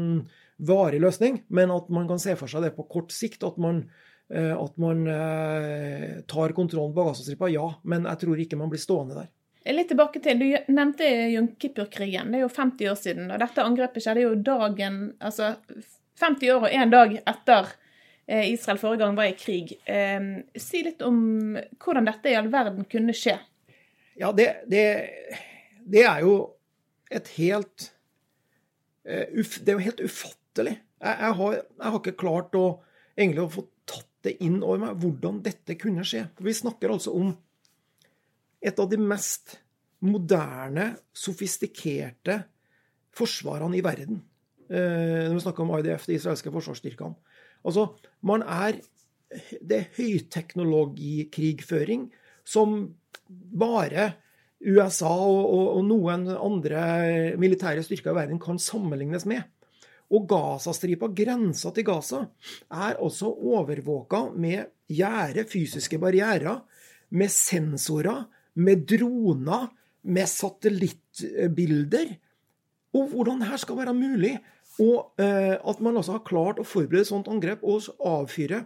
varig 0.62 1.00
løsning, 1.02 1.40
men 1.48 1.74
at 1.74 1.90
man 1.90 2.06
kan 2.10 2.22
se 2.22 2.36
for 2.38 2.50
seg 2.50 2.68
det 2.68 2.76
på 2.76 2.86
kort 2.86 3.10
sikt. 3.10 3.42
At 3.42 3.58
man, 3.58 3.82
at 4.30 4.78
man 4.78 5.02
tar 6.30 6.54
kontrollen 6.54 6.94
på 6.94 7.08
Gazastripa, 7.08 7.50
ja. 7.50 7.66
Men 7.82 8.06
jeg 8.12 8.22
tror 8.22 8.44
ikke 8.44 8.60
man 8.60 8.70
blir 8.70 8.84
stående 8.84 9.18
der. 9.24 9.32
Litt 9.72 9.88
tilbake 9.88 10.20
til, 10.20 10.38
Du 10.38 10.72
nevnte 10.76 11.06
Jom 11.32 11.48
Kippur-krigen. 11.56 12.30
Det 12.30 12.38
er 12.38 12.44
jo 12.44 12.52
50 12.52 12.90
år 12.90 12.98
siden. 13.00 13.30
og 13.32 13.40
Dette 13.40 13.64
angrepet 13.64 14.04
skjedde 14.04 14.26
jo 14.26 14.34
dagen 14.36 14.98
altså 15.18 15.54
50 16.20 16.52
år 16.54 16.68
og 16.68 16.76
én 16.76 16.92
dag 16.92 17.16
etter 17.20 17.72
eh, 18.26 18.52
Israel 18.52 18.78
forrige 18.80 19.02
gang 19.02 19.16
var 19.18 19.30
i 19.30 19.36
krig. 19.38 19.74
Si 20.56 20.84
litt 20.86 21.02
om 21.06 21.18
hvordan 21.82 22.06
dette 22.08 22.30
i 22.30 22.36
all 22.38 22.50
verden 22.52 22.86
kunne 22.90 23.16
skje. 23.16 23.38
Ja, 24.14 24.30
det, 24.32 24.46
det, 24.70 24.84
det 25.82 26.04
er 26.06 26.22
jo 26.22 26.34
et 27.10 27.28
helt 27.36 27.90
eh, 29.04 29.26
Det 29.34 29.68
er 29.68 29.78
jo 29.78 29.86
helt 29.88 30.02
ufattelig. 30.04 30.76
Jeg, 31.00 31.16
jeg, 31.20 31.32
har, 31.40 31.56
jeg 31.58 31.90
har, 31.90 31.98
ikke 32.00 32.20
klart 32.20 32.54
å 32.58 32.66
egentlig 33.16 33.44
å 33.44 33.52
få 33.52 33.66
tatt 33.88 34.10
det 34.24 34.36
inn 34.44 34.62
over 34.62 34.80
meg, 34.86 35.02
hvordan 35.02 35.42
dette 35.44 35.76
kunne 35.80 36.06
skje. 36.06 36.24
Vi 36.40 36.54
snakker 36.56 36.94
altså 36.94 37.12
om 37.18 37.34
et 38.64 38.78
av 38.80 38.88
de 38.88 38.96
mest 38.96 39.58
moderne, 40.04 40.94
sofistikerte 41.12 42.38
forsvarene 43.14 43.78
i 43.78 43.84
verden. 43.84 44.22
Eh, 44.70 45.28
når 45.28 45.34
vi 45.36 45.44
snakker 45.44 45.62
om 45.64 45.72
IDF, 45.78 46.04
de 46.08 46.18
israelske 46.18 46.52
forsvarsstyrkene. 46.54 47.14
Altså, 47.64 47.82
man 48.22 48.42
er 48.42 48.72
Det 49.34 49.76
er 49.76 49.90
høyteknologikrigføring 49.96 52.12
som 52.46 52.94
bare 53.58 54.12
USA 54.62 55.10
og, 55.10 55.50
og, 55.50 55.76
og, 55.76 55.84
noen 55.88 56.28
andre 56.30 57.34
militære 57.40 57.82
styrker 57.82 58.10
i 58.12 58.14
verden 58.14 58.38
kan 58.38 58.58
sammenlignes 58.62 59.26
med. 59.26 59.42
Og 60.14 60.28
Gazastripa, 60.30 61.08
grensa 61.10 61.70
til 61.74 61.84
Gaza, 61.88 62.30
er 62.70 62.94
også 63.02 63.26
overvåka 63.32 64.30
med 64.38 64.70
gjerde, 64.86 65.44
fysiske 65.50 65.98
barrierer, 65.98 66.62
med 67.10 67.28
sensorer, 67.32 68.28
med 68.54 68.86
droner, 68.86 69.66
med 70.04 70.28
satellittbilder. 70.30 72.14
Og 72.94 73.10
hvordan 73.10 73.42
dette 73.42 73.58
skal 73.62 73.78
være 73.80 73.96
mulig, 73.96 74.36
og 74.82 75.20
eh, 75.22 75.54
at 75.54 75.82
man 75.82 75.96
altså 75.98 76.16
har 76.16 76.26
klart 76.26 76.60
å 76.60 76.66
forberede 76.66 77.04
et 77.04 77.10
sånt 77.10 77.30
angrep 77.30 77.62
og 77.62 77.90
avfyre 78.06 78.64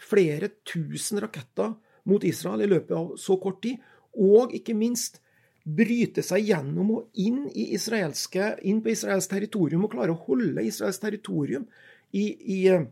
flere 0.00 0.48
tusen 0.68 1.20
raketter 1.20 1.74
mot 2.08 2.24
Israel 2.24 2.64
i 2.64 2.70
løpet 2.70 2.94
av 2.96 3.12
så 3.20 3.36
kort 3.40 3.60
tid, 3.64 3.80
og 4.16 4.52
ikke 4.56 4.76
minst 4.76 5.20
bryte 5.62 6.24
seg 6.26 6.48
gjennom 6.48 6.90
og 6.96 7.20
inn, 7.22 7.44
inn 7.52 8.80
på 8.82 8.92
israelsk 8.92 9.30
territorium 9.30 9.84
og 9.86 9.92
klare 9.92 10.14
å 10.14 10.22
holde 10.26 10.64
israelsk 10.66 11.04
territorium 11.04 11.68
i, 12.10 12.24
i, 12.24 12.58
eh, 12.68 12.88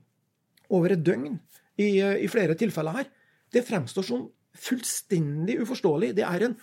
over 0.70 0.94
et 0.94 1.02
døgn 1.02 1.34
i, 1.80 1.98
eh, 1.98 2.20
i, 2.22 2.28
flere 2.30 2.54
tilfeller 2.58 3.00
her, 3.00 3.10
det 3.50 3.66
fremstår 3.66 4.06
som 4.06 4.28
fullstendig 4.60 5.58
uforståelig. 5.64 6.14
Det 6.20 6.26
er 6.26 6.46
en, 6.46 6.56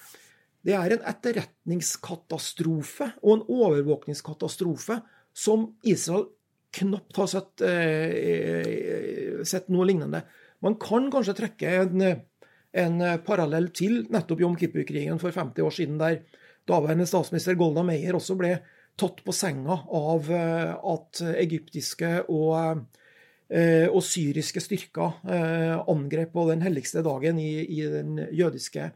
det 0.68 0.76
er 0.76 0.94
en 0.94 1.06
etterretningskatastrofe 1.08 3.14
og 3.24 3.38
en 3.38 3.46
overvåkningskatastrofe 3.48 5.00
som 5.38 5.70
Israel 5.88 6.28
knapt 6.78 7.18
har 7.18 7.30
sett, 7.32 7.62
eh, 7.64 9.40
sett 9.48 9.70
noe 9.72 9.88
lignende. 9.88 10.26
Man 10.62 10.76
kan 10.82 11.08
kanskje 11.14 11.38
trekke 11.38 11.72
en 11.86 12.04
en 12.78 13.02
eh, 13.02 13.20
parallell 13.24 13.72
til 13.76 14.04
nettopp 14.14 14.44
Jom 14.44 14.58
Kippur-krigen 14.60 15.22
for 15.22 15.36
50 15.36 15.66
år 15.66 15.74
siden, 15.74 15.98
der 16.02 16.22
daværende 16.68 17.08
statsminister 17.08 17.58
Golda 17.60 17.84
Meir 17.88 18.18
også 18.18 18.38
ble 18.40 18.58
tatt 18.98 19.22
på 19.26 19.36
senga 19.36 19.82
av 19.94 20.30
eh, 20.34 20.74
at 20.94 21.22
egyptiske 21.38 22.12
og, 22.34 22.84
eh, 23.50 23.88
og 23.88 24.02
syriske 24.06 24.64
styrker 24.64 25.22
angrep 25.88 26.34
på 26.36 26.48
den 26.52 26.66
helligste 26.66 27.06
dagen 27.06 27.42
i, 27.42 27.52
i, 27.66 27.84
den 27.94 28.22
jødiske 28.36 28.92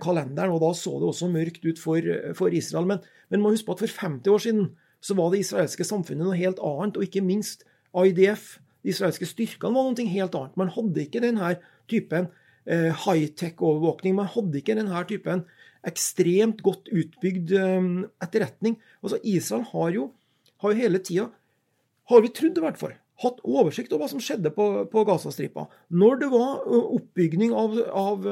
kalenderen. 0.00 0.54
og 0.54 0.62
Da 0.62 0.72
så 0.72 0.94
det 0.96 1.08
også 1.10 1.28
mørkt 1.28 1.66
ut 1.66 1.80
for, 1.80 2.00
for 2.38 2.48
Israel. 2.48 2.86
Men, 2.88 3.02
men 3.28 3.42
man 3.42 3.52
huske 3.52 3.66
på 3.68 3.76
at 3.76 3.82
for 3.84 3.98
50 4.06 4.32
år 4.32 4.44
siden 4.44 4.70
så 5.04 5.14
var 5.18 5.30
det 5.30 5.42
israelske 5.44 5.84
samfunnet 5.84 6.24
noe 6.24 6.38
helt 6.38 6.62
annet. 6.64 6.96
Og 6.96 7.04
ikke 7.04 7.24
minst 7.24 7.66
IDF, 7.92 8.56
de 8.80 8.94
israelske 8.94 9.28
styrkene, 9.28 9.76
var 9.76 9.90
noe 9.90 10.08
helt 10.08 10.38
annet. 10.40 10.56
Man 10.56 10.72
hadde 10.72 11.04
ikke 11.04 11.24
denne 11.26 11.52
typen 11.92 12.30
Eh, 12.66 12.90
high-tech-overvåkning. 12.90 14.16
Man 14.18 14.26
hadde 14.26 14.58
ikke 14.58 14.74
denne 14.74 15.00
typen 15.06 15.44
ekstremt 15.86 16.64
godt 16.66 16.88
utbygd 16.90 17.52
eh, 17.54 17.84
etterretning. 18.24 18.74
Altså 19.06 19.20
Israel 19.22 19.62
har 19.70 19.92
jo, 19.94 20.06
har 20.62 20.72
jo 20.72 20.80
hele 20.80 20.98
tida, 20.98 21.28
har 22.10 22.24
vi 22.24 22.32
trodd 22.34 22.58
i 22.58 22.64
hvert 22.64 22.80
fall, 22.80 22.96
hatt 23.22 23.38
oversikt 23.48 23.92
over 23.94 24.04
hva 24.04 24.10
som 24.12 24.22
skjedde 24.22 24.52
på, 24.52 24.66
på 24.92 25.04
Gazastripa. 25.08 25.66
Når 25.88 26.18
det 26.20 26.30
var 26.32 26.66
oppbygning 26.68 27.54
av, 27.56 27.78
av, 27.88 28.26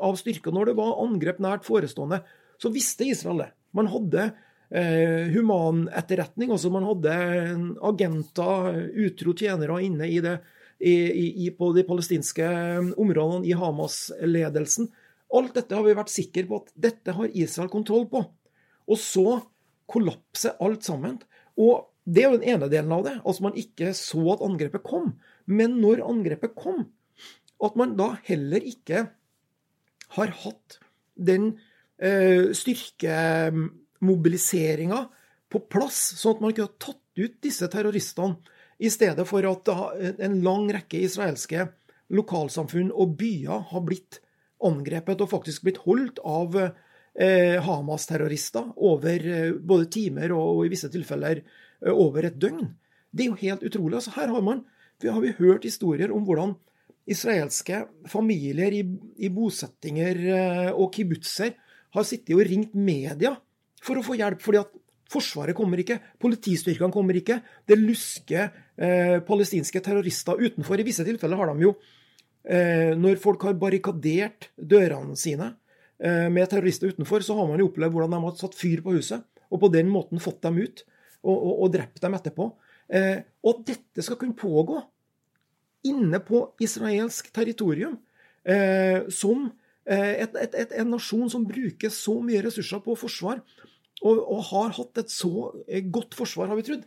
av 0.00 0.16
styrker, 0.20 0.54
når 0.56 0.70
det 0.70 0.76
var 0.78 1.00
angrep 1.02 1.42
nært 1.44 1.66
forestående, 1.68 2.22
så 2.60 2.72
visste 2.72 3.08
Israel 3.08 3.44
det. 3.44 3.50
Man 3.76 3.90
hadde 3.92 4.30
eh, 4.70 5.28
humanetterretning. 5.34 6.52
Altså 6.54 6.72
man 6.72 6.88
hadde 6.88 7.12
agenter, 7.90 8.80
utro 9.06 9.36
tjenere 9.36 9.82
inne 9.84 10.08
i 10.08 10.18
det 10.24 10.38
i, 10.80 10.94
i, 11.44 11.50
på 11.52 11.72
de 11.76 11.84
palestinske 11.84 12.48
områdene, 12.96 13.44
i 13.44 13.56
Hamas-ledelsen. 13.56 14.88
Alt 15.36 15.54
dette 15.58 15.76
har 15.76 15.84
vi 15.86 15.96
vært 15.98 16.12
sikre 16.12 16.46
på 16.48 16.62
at 16.62 16.72
dette 16.88 17.14
har 17.14 17.36
Israel 17.36 17.70
kontroll 17.72 18.08
på. 18.10 18.24
Og 18.90 18.98
så 18.98 19.40
kollapser 19.90 20.56
alt 20.62 20.86
sammen. 20.86 21.20
Og 21.60 21.89
det 22.04 22.22
er 22.22 22.28
jo 22.30 22.38
den 22.40 22.50
ene 22.54 22.68
delen 22.72 22.92
av 22.96 23.04
det. 23.06 23.16
Altså 23.24 23.42
man 23.46 23.60
ikke 23.60 23.88
så 23.96 24.22
at 24.34 24.44
angrepet 24.44 24.82
kom. 24.86 25.06
Men 25.46 25.70
når 25.82 26.06
angrepet 26.06 26.52
kom, 26.58 26.80
at 27.60 27.76
man 27.76 27.96
da 27.98 28.08
heller 28.26 28.60
ikke 28.64 28.98
har 30.16 30.28
hatt 30.42 30.78
den 31.14 31.58
eh, 32.00 32.52
styrkemobiliseringa 32.56 35.08
på 35.50 35.58
plass, 35.70 36.14
sånn 36.18 36.34
at 36.38 36.42
man 36.44 36.52
kunne 36.54 36.68
ha 36.70 36.78
tatt 36.80 37.18
ut 37.20 37.36
disse 37.44 37.66
terroristene 37.70 38.36
i 38.80 38.90
stedet 38.90 39.26
for 39.28 39.44
at 39.44 39.68
en 40.24 40.42
lang 40.44 40.72
rekke 40.72 41.04
israelske 41.04 41.60
lokalsamfunn 42.16 42.90
og 42.96 43.16
byer 43.20 43.58
har 43.70 43.82
blitt 43.86 44.14
angrepet 44.64 45.20
og 45.20 45.30
faktisk 45.32 45.64
blitt 45.66 45.82
holdt 45.84 46.20
av 46.26 46.56
eh, 46.60 47.56
Hamas-terrorister 47.64 48.72
over 48.76 49.26
eh, 49.26 49.52
både 49.52 49.88
timer 49.92 50.32
og, 50.36 50.64
i 50.66 50.72
visse 50.72 50.88
tilfeller 50.92 51.42
over 51.88 52.28
et 52.28 52.36
døgn. 52.40 52.74
Det 53.10 53.24
er 53.24 53.30
jo 53.30 53.38
helt 53.40 53.64
utrolig. 53.66 53.96
Altså, 53.98 54.12
her 54.16 54.32
har, 54.32 54.44
man, 54.44 54.64
har 55.02 55.22
vi 55.22 55.36
hørt 55.38 55.64
historier 55.66 56.12
om 56.14 56.26
hvordan 56.26 56.54
israelske 57.10 57.84
familier 58.08 58.74
i, 58.76 58.84
i 59.18 59.30
bosettinger 59.32 60.20
og 60.76 60.92
kibbutzer 60.94 61.56
har 61.96 62.06
sittet 62.06 62.36
og 62.36 62.44
ringt 62.46 62.76
media 62.76 63.32
for 63.82 63.98
å 63.98 64.04
få 64.04 64.18
hjelp, 64.20 64.42
fordi 64.44 64.60
at 64.60 64.76
Forsvaret 65.10 65.56
kommer 65.58 65.80
ikke, 65.82 65.98
politistyrkene 66.22 66.94
kommer 66.94 67.16
ikke. 67.18 67.40
Det 67.66 67.78
lusker 67.80 68.44
eh, 68.78 69.16
palestinske 69.26 69.82
terrorister 69.82 70.38
utenfor. 70.38 70.78
I 70.78 70.86
visse 70.86 71.06
tilfeller 71.06 71.40
har 71.40 71.50
de 71.50 71.66
jo, 71.66 71.72
eh, 72.46 72.92
når 72.94 73.18
folk 73.22 73.42
har 73.48 73.58
barrikadert 73.58 74.52
dørene 74.54 75.18
sine 75.18 75.48
eh, 75.98 76.28
med 76.30 76.46
terrorister 76.52 76.94
utenfor, 76.94 77.26
så 77.26 77.34
har 77.40 77.50
man 77.50 77.58
jo 77.58 77.66
opplevd 77.72 77.96
hvordan 77.96 78.14
de 78.14 78.22
har 78.28 78.38
satt 78.38 78.54
fyr 78.58 78.84
på 78.86 78.94
huset, 79.00 79.26
og 79.50 79.64
på 79.64 79.72
den 79.74 79.90
måten 79.90 80.22
fått 80.22 80.44
dem 80.46 80.62
ut 80.62 80.84
og, 81.22 81.36
og, 81.36 81.54
og 81.64 81.72
drept 81.74 82.02
dem 82.02 82.16
etterpå. 82.16 82.48
Eh, 82.90 83.22
og 83.46 83.62
dette 83.68 84.04
skal 84.04 84.18
kunne 84.20 84.38
pågå 84.38 84.80
inne 85.88 86.20
på 86.24 86.42
israelsk 86.60 87.30
territorium, 87.34 87.96
eh, 88.44 89.06
som 89.12 89.46
eh, 89.86 90.24
et, 90.26 90.34
et, 90.36 90.56
et, 90.64 90.74
en 90.82 90.92
nasjon 90.96 91.30
som 91.32 91.46
bruker 91.48 91.92
så 91.94 92.18
mye 92.24 92.42
ressurser 92.44 92.82
på 92.84 92.96
forsvar, 92.98 93.40
og, 94.00 94.18
og, 94.18 94.42
har 94.50 94.74
hatt 94.78 95.02
et 95.02 95.12
så 95.12 95.50
eh, 95.66 95.84
godt 95.92 96.16
forsvar, 96.16 96.50
har 96.50 96.60
vi 96.60 96.66
trodd. 96.66 96.84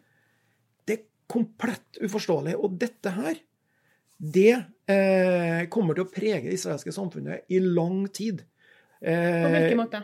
Det 0.85 0.97
er 0.97 1.03
komplett 1.29 2.01
uforståelig. 2.01 2.55
Og 2.57 2.77
dette 2.81 3.13
her, 3.13 3.37
det 4.17 4.55
eh, 4.89 5.61
kommer 5.73 5.97
til 5.97 6.07
å 6.07 6.11
prege 6.11 6.47
det 6.47 6.57
israelske 6.57 6.93
samfunnet 6.95 7.53
i 7.53 7.61
lang 7.63 8.07
tid. 8.13 8.43
Eh, 9.01 9.45
På 9.45 9.53
hvilken 9.53 9.81
måte? 9.81 10.03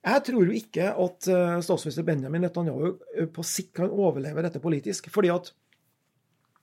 Jeg 0.00 0.24
tror 0.24 0.46
jo 0.48 0.56
ikke 0.56 0.92
at 0.96 1.28
uh, 1.28 1.58
statsminister 1.60 2.06
Benjamin 2.06 2.46
Netanyahu 2.46 2.94
uh, 2.94 3.26
på 3.28 3.44
sikt 3.44 3.74
kan 3.76 3.92
overleve 3.92 4.44
dette 4.46 4.62
politisk. 4.62 5.10
fordi 5.12 5.32
at 5.34 5.52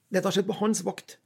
dette 0.09 0.25
har 0.25 0.33
skjedd 0.33 0.49
på 0.49 0.57
hans 0.61 0.81
vakt. 0.87 1.19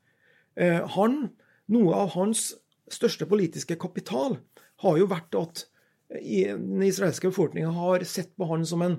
Uh, 0.60 0.84
han, 0.98 1.30
Noe 1.72 1.96
av 1.96 2.12
hans 2.18 2.50
største 2.92 3.24
politiske 3.30 3.78
kapital 3.80 4.42
har 4.84 4.98
jo 5.00 5.08
vært 5.08 5.38
at 5.40 5.66
den 6.12 6.84
israelske 6.84 7.30
befolkninga 7.32 7.72
har 7.72 8.04
sett 8.04 8.34
på 8.36 8.48
han 8.50 8.66
som 8.68 8.82
en, 8.84 8.98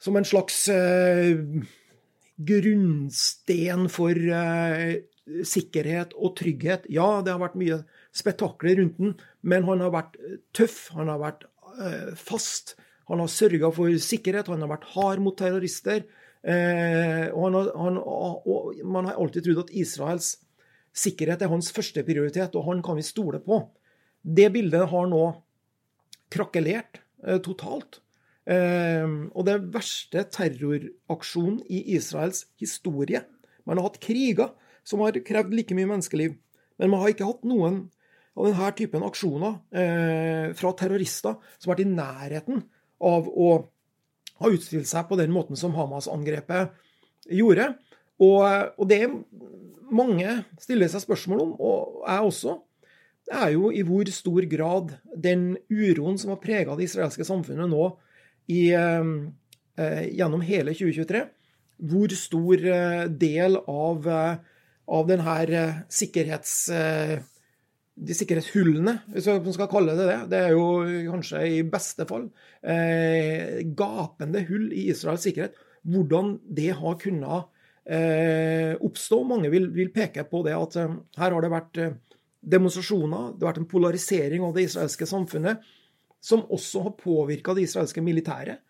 som 0.00 0.16
en 0.16 0.26
slags 0.26 0.66
eh, 0.68 1.38
grunnsten 2.36 3.88
for 3.92 4.12
eh, 4.12 5.00
sikkerhet 5.44 6.14
og 6.16 6.36
trygghet. 6.40 6.86
Ja, 6.92 7.22
det 7.24 7.34
har 7.34 7.42
vært 7.42 7.58
mye 7.60 7.82
spetakler 8.16 8.82
rundt 8.82 9.00
den, 9.00 9.16
men 9.40 9.66
han 9.68 9.84
har 9.84 9.94
vært 9.94 10.18
tøff, 10.56 10.88
han 10.96 11.10
har 11.12 11.22
vært 11.22 11.47
eh, 11.47 11.47
fast. 12.18 12.74
Han 13.08 13.22
har 13.22 13.30
sørga 13.32 13.70
for 13.72 13.94
sikkerhet, 14.04 14.50
han 14.52 14.64
har 14.64 14.70
vært 14.74 14.88
hard 14.92 15.22
mot 15.24 15.36
terrorister. 15.38 16.02
Eh, 16.42 17.26
og, 17.34 17.48
har, 17.50 17.70
han, 17.74 17.98
og, 17.98 18.76
Man 18.86 19.08
har 19.08 19.18
alltid 19.18 19.48
trodd 19.48 19.64
at 19.64 19.72
Israels 19.74 20.36
sikkerhet 20.96 21.42
er 21.42 21.50
hans 21.52 21.70
første 21.74 22.04
prioritet, 22.06 22.54
og 22.56 22.68
han 22.68 22.82
kan 22.84 22.98
vi 22.98 23.06
stole 23.06 23.40
på. 23.44 23.62
Det 24.22 24.48
bildet 24.54 24.88
har 24.90 25.08
nå 25.10 25.24
krakelert 26.32 27.00
eh, 27.24 27.40
totalt. 27.44 28.00
Eh, 28.48 29.08
og 29.32 29.48
det 29.48 29.58
verste 29.74 30.24
terroraksjonen 30.36 31.62
i 31.68 31.84
Israels 31.96 32.46
historie. 32.60 33.24
Man 33.64 33.80
har 33.80 33.88
hatt 33.88 34.02
kriger 34.04 34.54
som 34.86 35.02
har 35.04 35.16
krevd 35.24 35.52
like 35.56 35.76
mye 35.76 35.88
menneskeliv, 35.88 36.36
men 36.78 36.92
man 36.92 37.02
har 37.02 37.12
ikke 37.12 37.28
hatt 37.28 37.48
noen 37.48 37.86
av 38.38 38.46
denne 38.46 38.70
typen 38.78 39.04
aksjoner 39.06 39.58
eh, 39.74 40.46
fra 40.58 40.72
terrorister 40.78 41.36
som 41.58 41.68
har 41.68 41.74
vært 41.74 41.84
i 41.86 41.90
nærheten 41.90 42.62
av 43.08 43.28
å 43.28 43.50
ha 44.38 44.50
utstilt 44.54 44.86
seg 44.86 45.08
på 45.08 45.18
den 45.18 45.32
måten 45.34 45.58
som 45.58 45.74
Hamas-angrepet 45.74 46.70
gjorde. 47.34 47.72
Og, 48.22 48.42
og 48.78 48.86
det 48.90 49.02
mange 49.94 50.40
stiller 50.60 50.90
seg 50.90 51.02
spørsmål 51.04 51.42
om, 51.42 51.54
og 51.58 52.02
jeg 52.06 52.30
også, 52.30 52.56
er 53.28 53.50
jo 53.52 53.68
i 53.74 53.82
hvor 53.84 54.08
stor 54.12 54.46
grad 54.48 54.94
den 55.12 55.50
uroen 55.68 56.16
som 56.20 56.32
har 56.32 56.40
prega 56.40 56.76
det 56.78 56.86
israelske 56.88 57.26
samfunnet 57.28 57.68
nå 57.68 57.90
i, 58.48 58.70
eh, 58.72 60.04
gjennom 60.16 60.44
hele 60.44 60.72
2023, 60.72 61.26
hvor 61.90 62.14
stor 62.16 62.64
eh, 62.72 63.04
del 63.08 63.58
av, 63.68 64.08
eh, 64.08 64.38
av 64.88 65.10
denne 65.10 65.66
sikkerhets... 65.92 66.54
De 67.98 68.14
sikkerhetshullene, 68.14 68.94
hvis 69.10 69.26
man 69.26 69.54
skal 69.56 69.70
kalle 69.70 69.96
det 69.98 70.06
det. 70.06 70.18
Det 70.30 70.40
er 70.44 70.52
jo 70.54 70.66
kanskje 71.08 71.40
i 71.50 71.62
beste 71.66 72.06
fall 72.06 72.28
eh, 72.62 73.64
gapende 73.78 74.44
hull 74.46 74.68
i 74.70 74.88
Israels 74.92 75.24
sikkerhet. 75.26 75.56
Hvordan 75.88 76.36
det 76.54 76.70
har 76.78 76.98
kunnet 77.00 77.48
eh, 77.88 78.76
oppstå. 78.84 79.22
Mange 79.26 79.50
vil, 79.52 79.70
vil, 79.74 79.90
peke 79.94 80.24
på 80.28 80.44
det 80.46 80.54
at 80.56 80.78
eh, 80.78 80.94
her 81.18 81.34
har 81.34 81.44
det 81.44 81.52
vært 81.52 81.82
eh, 81.82 81.96
demonstrasjoner, 82.38 83.34
det 83.34 83.44
har 83.44 83.52
vært 83.52 83.62
en 83.64 83.72
polarisering 83.72 84.44
av 84.46 84.54
det 84.56 84.68
israelske 84.68 85.08
samfunnet, 85.08 85.64
som 86.22 86.46
også 86.54 86.86
har 86.86 86.98
påvirka 86.98 87.54
det 87.54 87.68
israelske 87.68 88.02
militæret. 88.04 88.62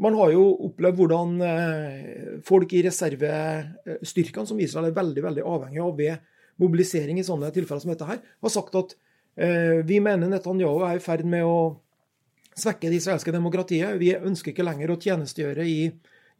Man 0.00 0.16
har 0.16 0.32
jo 0.32 0.44
opplevd 0.68 0.96
hvordan 0.96 1.32
eh, 1.44 2.36
folk 2.46 2.72
i 2.72 2.84
reservestyrkene, 2.86 4.48
som 4.48 4.60
Israel 4.62 4.88
er 4.88 4.96
veldig 4.96 5.24
veldig 5.26 5.44
avhengig 5.44 5.82
av 5.84 5.96
ved 5.98 6.28
mobilisering 6.60 7.20
i 7.20 7.26
sånne 7.26 7.50
tilfeller 7.54 7.82
som 7.82 7.92
dette 7.94 8.08
her, 8.08 8.20
har 8.20 8.52
sagt 8.52 8.76
at 8.78 8.96
eh, 9.40 9.80
vi 9.86 10.00
mener 10.04 10.30
Netanyahu 10.30 10.84
er 10.88 11.00
i 11.00 11.04
ferd 11.04 11.26
med 11.28 11.46
å 11.48 11.58
svekke 12.60 12.90
det 12.90 13.00
israelske 13.00 13.32
demokratiet. 13.32 13.96
Vi 14.00 14.12
ønsker 14.16 14.52
ikke 14.52 14.66
lenger 14.66 14.92
å 14.92 15.00
tjenestegjøre 15.00 15.66
i 15.66 15.80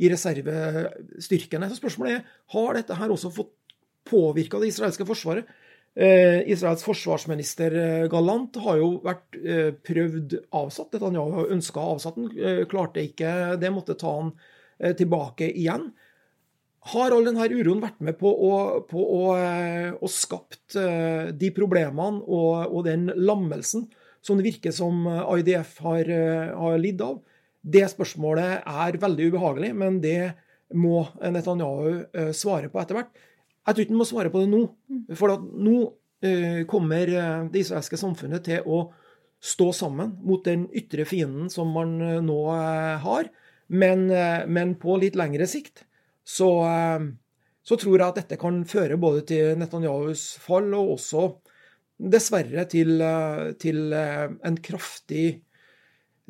i 0.01 0.09
reservestyrkene. 0.09 1.69
Så 1.69 1.79
spørsmålet 1.79 2.19
er 2.19 2.37
har 2.55 2.79
dette 2.79 2.97
her 2.97 3.13
også 3.13 3.33
fått 3.35 3.53
påvirka 4.09 4.61
det 4.61 4.71
israelske 4.73 5.07
forsvaret. 5.09 5.49
Eh, 5.91 6.47
Israels 6.53 6.85
forsvarsminister 6.87 7.75
eh, 7.77 8.07
Galant 8.11 8.57
har 8.63 8.79
jo 8.79 8.91
vært 9.05 9.37
eh, 9.41 9.73
prøvd 9.75 10.37
avsatt. 10.57 10.95
Netanyahu 10.95 11.51
ønska 11.51 11.83
avsatt 11.83 12.17
den, 12.17 12.31
eh, 12.39 12.63
klarte 12.71 13.03
ikke 13.05 13.59
det, 13.61 13.73
måtte 13.75 13.99
ta 13.99 14.15
han 14.21 14.31
eh, 14.79 14.95
tilbake 14.97 15.51
igjen. 15.51 15.91
Har 16.90 17.12
all 17.12 17.27
denne 17.29 17.49
uroen 17.53 17.83
vært 17.83 17.99
med 18.01 18.16
på 18.16 18.31
å, 18.31 18.53
på 18.88 19.01
å, 19.05 19.25
eh, 19.37 19.90
å 19.93 20.09
skapt 20.09 20.79
de 21.37 21.51
problemene 21.53 22.23
og, 22.25 22.71
og, 22.71 22.85
den 22.87 23.11
lammelsen 23.21 23.85
som 24.25 24.38
det 24.40 24.47
virker 24.47 24.73
som 24.73 25.05
IDF 25.37 25.77
har, 25.85 26.09
har 26.57 26.79
lidd 26.81 27.05
av? 27.05 27.19
Det 27.61 27.85
spørsmålet 27.93 28.64
er 28.64 28.97
veldig 29.01 29.27
ubehagelig, 29.29 29.75
men 29.77 29.99
det 30.01 30.33
må 30.75 31.03
Netanyahu 31.21 32.05
eh, 32.12 32.31
svare 32.37 32.71
på 32.71 32.81
etter 32.81 32.99
hvert. 32.99 33.11
Jeg 33.66 33.75
tror 33.75 33.85
ikke 33.85 33.95
han 33.95 34.01
må 34.01 34.09
svare 34.09 34.33
på 34.33 34.43
det 34.43 34.51
nå. 34.51 34.62
Mm. 34.90 35.03
For 35.19 35.35
nå 35.37 35.77
eh, 36.25 36.62
kommer 36.71 37.12
eh, 37.12 37.45
det 37.53 37.64
israelske 37.64 37.99
samfunnet 38.01 38.47
til 38.47 38.64
å 38.64 38.83
stå 39.45 39.71
sammen 39.77 40.16
mot 40.27 40.45
den 40.45 40.66
ytre 40.77 41.07
fienden 41.09 41.51
som 41.53 41.71
man 41.75 41.95
nå 42.27 42.40
har. 43.01 43.31
Men, 43.73 44.03
men 44.51 44.75
på 44.83 44.99
litt 45.01 45.14
lengre 45.16 45.47
sikt 45.49 45.87
så, 46.31 46.51
så, 47.66 47.77
tror 47.77 47.97
jeg 47.97 48.07
at 48.07 48.19
dette 48.23 48.40
kan 48.40 48.62
føre 48.69 48.99
både 49.01 49.25
til 49.33 49.61
Netanyahus 49.61 50.35
fall 50.43 50.71
og 50.79 50.97
også 50.97 51.29
dessverre 52.01 52.64
til, 52.71 53.03
til 53.61 53.93
en 53.93 54.61
kraftig 54.64 55.25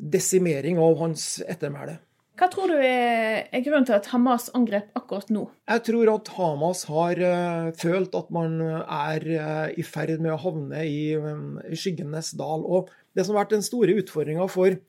desimering 0.01 0.81
av 0.81 0.97
hans 0.99 1.35
ettermæle. 1.45 1.99
Hva 2.41 2.47
tror 2.49 2.71
du 2.71 2.79
er, 2.79 3.43
er, 3.53 3.61
grunnen 3.61 3.85
til 3.85 3.93
at 3.93 4.07
Hamas 4.09 4.47
angrep 4.57 4.95
akkurat 4.97 5.29
nå? 5.29 5.43
Jeg 5.69 5.83
tror 5.85 6.09
at 6.15 6.31
Hamas 6.33 6.81
har 6.89 7.19
følt 7.77 8.15
at 8.17 8.31
man 8.33 8.55
er 8.81 9.27
i 9.77 9.85
ferd 9.85 10.23
med 10.23 10.33
å 10.33 10.39
havne 10.41 10.81
i, 10.87 11.11
i, 11.13 11.77
skyggenes 11.77 12.33
dal. 12.39 12.65
Og 12.65 12.89
det 13.13 13.27
som 13.27 13.35
har 13.35 13.43
vært 13.43 13.55
den 13.57 13.65
store 13.65 13.95
utfordringa 14.01 14.47
for, 14.49 14.79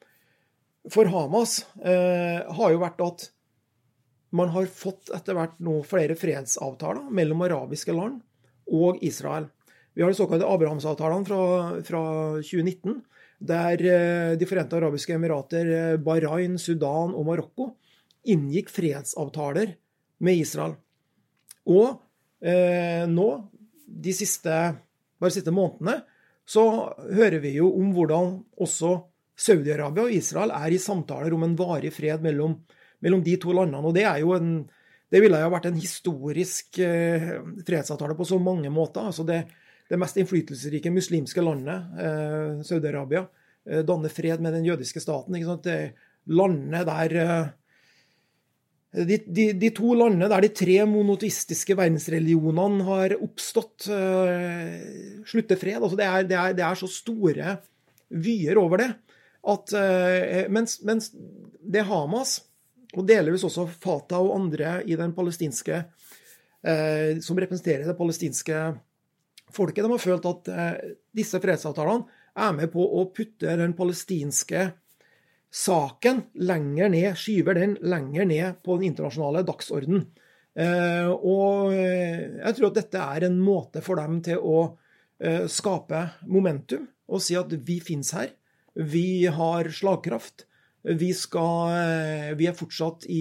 for, 0.90 1.10
Hamas, 1.12 1.58
eh, 1.82 2.40
har 2.46 2.74
jo 2.74 2.82
vært 2.82 3.02
at 3.04 3.28
man 4.32 4.52
har 4.54 4.68
fått 4.72 5.10
etter 5.14 5.36
hvert 5.36 5.58
nå 5.62 5.80
flere 5.86 6.16
fredsavtaler 6.18 7.10
mellom 7.12 7.44
arabiske 7.44 7.94
land 7.94 8.22
og 8.72 9.02
Israel. 9.04 9.50
Vi 9.92 10.02
har 10.02 10.12
de 10.12 10.16
såkalte 10.16 10.48
Abrahamsavtalene 10.48 11.28
fra, 11.28 11.42
fra 11.84 12.04
2019 12.40 13.02
der 13.42 13.82
eh, 13.82 14.32
De 14.38 14.46
forente 14.46 14.76
arabiske 14.78 15.16
emirater, 15.16 15.66
eh, 15.66 15.96
Bahrain, 15.98 16.54
Sudan 16.62 17.10
og 17.10 17.26
Marokko 17.26 17.72
inngikk 18.30 18.70
fredsavtaler 18.70 19.74
med 20.22 20.38
Israel. 20.44 20.76
Og 21.66 21.98
eh, 22.38 23.02
nå, 23.10 23.28
de 23.86 24.14
siste, 24.14 24.58
bare 25.18 25.34
siste 25.34 25.54
månedene, 25.54 26.04
så 26.46 26.64
hører 27.14 27.40
vi 27.42 27.56
jo 27.56 27.70
om 27.78 27.90
hvordan 27.94 28.36
også 28.62 28.94
Saudi-Arabia 29.38 30.06
og 30.06 30.14
Israel 30.14 30.54
er 30.54 30.74
i 30.74 30.80
samtaler 30.82 31.34
om 31.34 31.44
en 31.46 31.58
varig 31.58 31.92
fred 31.94 32.22
mellom, 32.24 32.60
mellom 33.02 33.24
de 33.24 33.36
to 33.40 33.54
landene. 33.56 33.82
Og 33.82 33.96
det 33.96 34.06
er 34.08 34.22
jo 34.22 34.36
en 34.38 34.54
det 35.12 35.20
ville 35.20 35.36
jo 35.36 35.50
vært 35.52 35.66
en 35.68 35.76
historisk 35.76 36.78
eh, 36.80 37.34
fredsavtale 37.66 38.14
på 38.16 38.24
så 38.24 38.38
mange 38.40 38.70
måter. 38.72 39.04
altså 39.10 39.26
det 39.28 39.42
det 39.92 39.98
mest 40.00 40.16
innflytelsesrike 40.16 40.88
muslimske 40.88 41.42
landet, 41.44 41.90
eh, 42.00 42.60
Saudi-Arabia, 42.64 43.26
eh, 43.68 43.82
danner 43.84 44.08
fred 44.08 44.40
med 44.40 44.54
den 44.56 44.64
jødiske 44.64 45.00
staten. 45.00 45.34
ikke 45.36 45.58
Det 45.62 45.92
landet 46.26 46.86
der 46.86 47.16
eh, 47.20 47.46
de, 48.92 49.18
de, 49.26 49.52
de, 49.52 49.70
to 49.70 49.94
landene 49.94 50.28
der 50.28 50.40
de 50.40 50.48
tre 50.48 50.84
monoteistiske 50.84 51.76
verdensreligionene 51.76 52.84
har 52.84 53.14
oppstått, 53.24 53.88
uh, 53.88 55.24
slutter 55.24 55.56
fred. 55.56 55.78
Altså 55.80 55.96
det, 55.96 56.04
er, 56.04 56.26
det, 56.28 56.36
er, 56.36 56.52
det, 56.52 56.64
er, 56.66 56.76
så 56.76 56.90
store 56.92 57.54
vyer 58.12 58.60
over 58.60 58.82
det 58.82 58.90
at 59.48 59.72
uh, 59.72 60.52
mens, 60.52 60.76
mens, 60.84 61.08
det 61.64 61.86
Hamas, 61.88 62.42
og 62.92 63.06
delvis 63.08 63.44
også 63.48 63.66
Fatah 63.70 64.20
og 64.20 64.34
andre 64.36 64.80
i 64.84 64.96
den 64.98 65.14
palestinske 65.16 65.78
eh, 65.80 67.20
som 67.24 67.38
representerer 67.40 67.86
det 67.88 67.98
palestinske 67.98 68.64
folket 69.52 69.84
de 69.84 69.92
har 69.92 70.02
følt 70.02 70.28
at 70.28 70.50
eh, 70.52 70.92
disse 71.14 71.40
fredsavtalene 71.42 72.20
er 72.42 72.54
med 72.56 72.72
på 72.72 72.84
å 72.84 73.06
putte 73.14 73.56
den 73.60 73.74
palestinske 73.76 74.70
saken 75.52 76.22
lenger 76.48 76.88
ned, 76.92 77.10
skyver 77.20 77.58
den 77.58 77.74
lenger 77.84 78.28
ned 78.28 78.62
på 78.64 78.78
den 78.78 78.88
internasjonale 78.88 79.42
dagsorden. 79.44 80.06
Eh, 80.56 81.08
og 81.12 81.74
eh, 81.76 82.38
jeg 82.38 82.56
tror 82.56 82.70
at 82.70 82.78
dette 82.80 83.02
er 83.16 83.28
en 83.28 83.36
måte 83.40 83.84
for 83.84 84.00
dem 84.00 84.22
til 84.24 84.40
å 84.40 84.62
skape 85.22 86.00
momentum 86.26 86.88
og 87.06 87.20
si 87.22 87.36
at 87.38 87.52
vi 87.62 87.76
finnes 87.78 88.08
her. 88.16 88.32
Vi 88.74 89.28
har 89.30 89.68
slagkraft. 89.70 90.48
Vi, 90.82 91.12
skal, 91.14 92.34
vi 92.38 92.48
er 92.50 92.56
fortsatt 92.58 93.04
i 93.06 93.20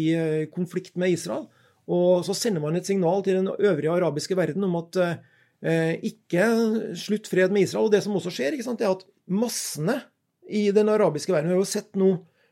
konflikt 0.54 0.96
med 0.98 1.14
Israel. 1.14 1.44
Og 1.92 2.24
så 2.26 2.34
sender 2.38 2.64
man 2.64 2.80
et 2.80 2.88
signal 2.90 3.22
til 3.26 3.38
den 3.38 3.52
øvrige 3.52 3.94
arabiske 3.94 4.38
verden 4.38 4.66
om 4.66 4.80
at 4.80 4.98
Eh, 5.62 6.00
ikke 6.10 6.46
slutt 6.98 7.30
fred 7.30 7.54
med 7.54 7.68
Israel. 7.68 7.86
Og 7.86 7.94
det 7.94 8.02
som 8.02 8.18
også 8.18 8.34
skjer, 8.34 8.58
sant, 8.66 8.82
er 8.82 8.96
at 8.96 9.06
massene 9.30 10.00
i 10.50 10.68
den 10.74 10.90
arabiske 10.90 11.32
verden 11.32 11.52
Vi 11.52 11.56
har 11.56 11.62
jo 11.62 11.70
sett 11.70 11.94
nå 11.96 12.12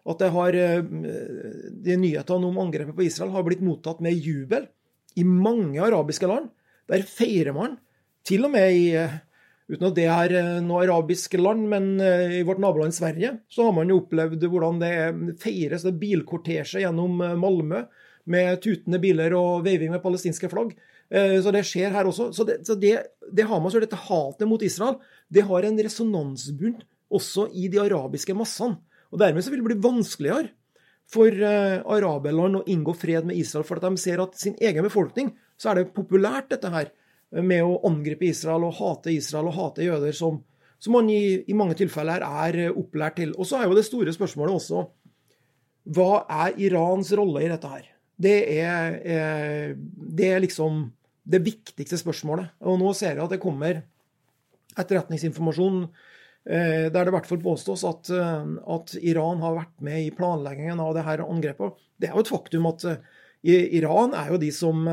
at 0.09 0.21
det 0.21 0.29
har, 0.31 0.55
eh, 0.55 0.81
de 1.85 1.97
nyhetene 1.97 2.49
om 2.49 2.61
angrepet 2.61 2.95
på 2.95 3.05
Israel 3.05 3.33
har 3.33 3.43
blitt 3.43 3.65
mottatt 3.65 3.99
med 4.01 4.13
jubel 4.13 4.69
i 5.17 5.25
mange 5.25 5.81
arabiske 5.81 6.29
land. 6.29 6.49
Der 6.87 7.01
feirer 7.01 7.53
man, 7.53 7.77
til 8.23 8.45
og 8.45 8.53
med 8.53 8.71
i 8.73 8.93
eh, 8.93 9.17
Uten 9.69 9.85
at 9.85 9.97
det 9.97 10.07
er 10.09 10.61
noe 10.65 10.81
arabisk 10.81 11.35
land, 11.37 11.67
men 11.69 12.01
i 12.01 12.41
vårt 12.41 12.57
naboland 12.57 12.95
Sverige 12.95 13.35
så 13.53 13.67
har 13.67 13.75
man 13.77 13.91
jo 13.91 13.99
opplevd 14.01 14.41
hvordan 14.49 14.79
det 14.81 14.93
feires 15.43 15.85
det 15.85 15.93
bilkortesje 16.01 16.81
gjennom 16.81 17.21
Malmö 17.37 17.83
med 18.29 18.61
tutende 18.63 18.99
biler 19.01 19.33
og 19.37 19.63
veiving 19.65 19.93
med 19.93 20.01
palestinske 20.03 20.49
flagg. 20.51 20.75
Eh, 21.09 21.39
så 21.41 21.53
det 21.53 21.65
skjer 21.67 21.93
her 21.93 22.09
også. 22.09 22.29
Så 22.35 22.45
det, 22.47 22.61
så 22.67 22.77
det, 22.79 22.95
det 23.33 23.47
Hamas 23.49 23.75
gjør, 23.75 23.87
dette 23.87 24.03
hatet 24.07 24.49
mot 24.49 24.63
Israel, 24.65 24.99
det 25.29 25.45
har 25.49 25.65
en 25.65 25.81
resonansbunn 25.81 26.79
også 27.09 27.49
i 27.57 27.69
de 27.71 27.81
arabiske 27.81 28.35
massene. 28.37 28.79
Og 29.09 29.21
Dermed 29.21 29.41
så 29.41 29.51
vil 29.51 29.63
det 29.63 29.71
bli 29.71 29.81
vanskeligere 29.81 30.51
for 31.09 31.33
uh, 31.33 31.81
araberland 31.89 32.59
å 32.59 32.65
inngå 32.69 32.93
fred 32.93 33.25
med 33.25 33.39
Israel, 33.39 33.65
for 33.65 33.79
at 33.79 33.87
de 33.87 33.97
ser 33.97 34.21
at 34.21 34.35
sin 34.37 34.53
egen 34.61 34.85
befolkning 34.85 35.31
så 35.57 35.71
er 35.71 35.79
det 35.79 35.95
populært 35.95 36.51
dette 36.53 36.69
her 36.69 36.91
med 37.31 37.65
å 37.65 37.79
angripe 37.87 38.25
Israel 38.29 38.65
og 38.67 38.77
hate 38.79 39.13
Israel 39.13 39.51
og 39.51 39.57
hate 39.57 39.85
jøder, 39.85 40.15
som, 40.17 40.39
som 40.81 40.95
man 40.97 41.09
i, 41.13 41.43
i, 41.45 41.57
mange 41.57 41.77
tilfeller 41.77 42.25
er 42.25 42.61
opplært 42.71 43.19
til. 43.21 43.35
Og 43.37 43.45
så 43.45 43.59
er 43.59 43.69
jo 43.69 43.77
det 43.77 43.85
store 43.87 44.15
spørsmålet 44.15 44.57
også 44.61 44.87
hva 45.89 46.23
er 46.45 46.57
Irans 46.61 47.09
rolle 47.17 47.41
i 47.45 47.49
dette 47.49 47.69
her? 47.71 47.85
Det 48.19 48.37
er, 48.59 48.97
eh, 48.99 49.69
det 50.19 50.27
er 50.27 50.41
liksom 50.43 50.83
det 51.29 51.41
viktigste 51.45 51.97
spørsmålet. 52.01 52.51
Og 52.67 52.79
nå 52.81 52.91
ser 52.97 53.15
jeg 53.15 53.23
at 53.23 53.33
det 53.33 53.41
kommer 53.41 53.81
etterretningsinformasjon 54.79 55.83
eh, 55.85 56.89
der 56.91 56.99
det 56.99 57.11
i 57.11 57.15
hvert 57.15 57.29
fall 57.29 57.41
påstås 57.43 57.85
at, 57.89 58.11
eh, 58.13 58.51
at, 58.75 58.93
Iran 59.01 59.41
har 59.43 59.57
vært 59.57 59.85
med 59.85 60.03
i 60.03 60.13
planleggingen 60.15 60.81
av 60.83 60.93
det 60.97 61.05
her 61.07 61.25
angrepet. 61.25 61.79
Det 61.99 62.09
er 62.09 62.17
jo 62.17 62.25
et 62.25 62.33
faktum 62.33 62.69
at 62.69 62.85
eh, 62.89 63.01
Iran 63.79 64.13
er 64.17 64.33
jo 64.33 64.41
de 64.41 64.51
som, 64.51 64.83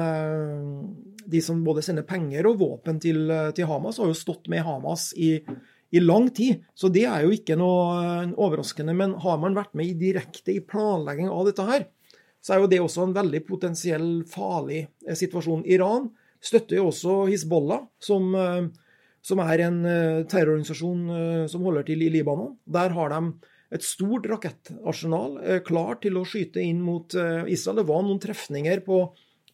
de 1.30 1.40
som 1.44 1.62
både 1.66 1.84
sender 1.84 2.06
penger 2.08 2.48
og 2.50 2.60
våpen 2.60 3.00
til, 3.02 3.26
til 3.56 3.68
Hamas, 3.70 4.00
har 4.02 4.10
jo 4.10 4.16
stått 4.16 4.50
med 4.52 4.64
Hamas 4.66 5.10
i, 5.16 5.36
i 5.90 6.02
lang 6.02 6.28
tid. 6.34 6.64
Så 6.74 6.90
det 6.92 7.06
er 7.10 7.26
jo 7.26 7.34
ikke 7.34 7.58
noe 7.58 8.26
overraskende. 8.34 8.94
Men 8.96 9.16
har 9.22 9.40
man 9.42 9.58
vært 9.58 9.76
med 9.78 9.98
direkte 10.00 10.54
i 10.54 10.62
planlegging 10.64 11.30
av 11.32 11.48
dette 11.48 11.66
her, 11.68 11.88
så 12.44 12.54
er 12.54 12.62
jo 12.62 12.70
det 12.70 12.80
også 12.82 13.08
en 13.08 13.16
veldig 13.16 13.42
potensiell 13.48 14.10
farlig 14.30 14.86
situasjon. 15.02 15.64
Iran 15.66 16.12
støtter 16.44 16.78
jo 16.78 16.92
også 16.92 17.24
Hizbollah, 17.26 17.88
som, 17.98 18.30
som 19.18 19.42
er 19.42 19.64
en 19.64 19.80
terrororganisasjon 20.30 21.48
som 21.50 21.66
holder 21.66 21.88
til 21.88 22.06
i 22.06 22.12
Libanon. 22.14 22.54
Der 22.70 22.94
har 22.94 23.10
de 23.10 23.22
et 23.74 23.84
stort 23.84 24.26
rakettarsenal 24.30 25.38
eh, 25.42 25.62
klar 25.66 25.98
til 26.02 26.18
å 26.18 26.26
skyte 26.28 26.62
inn 26.62 26.82
mot 26.84 27.14
eh, 27.18 27.46
Israel. 27.52 27.80
Det 27.80 27.88
var 27.88 28.04
noen 28.06 28.22
trefninger 28.22 28.82
på, 28.86 29.00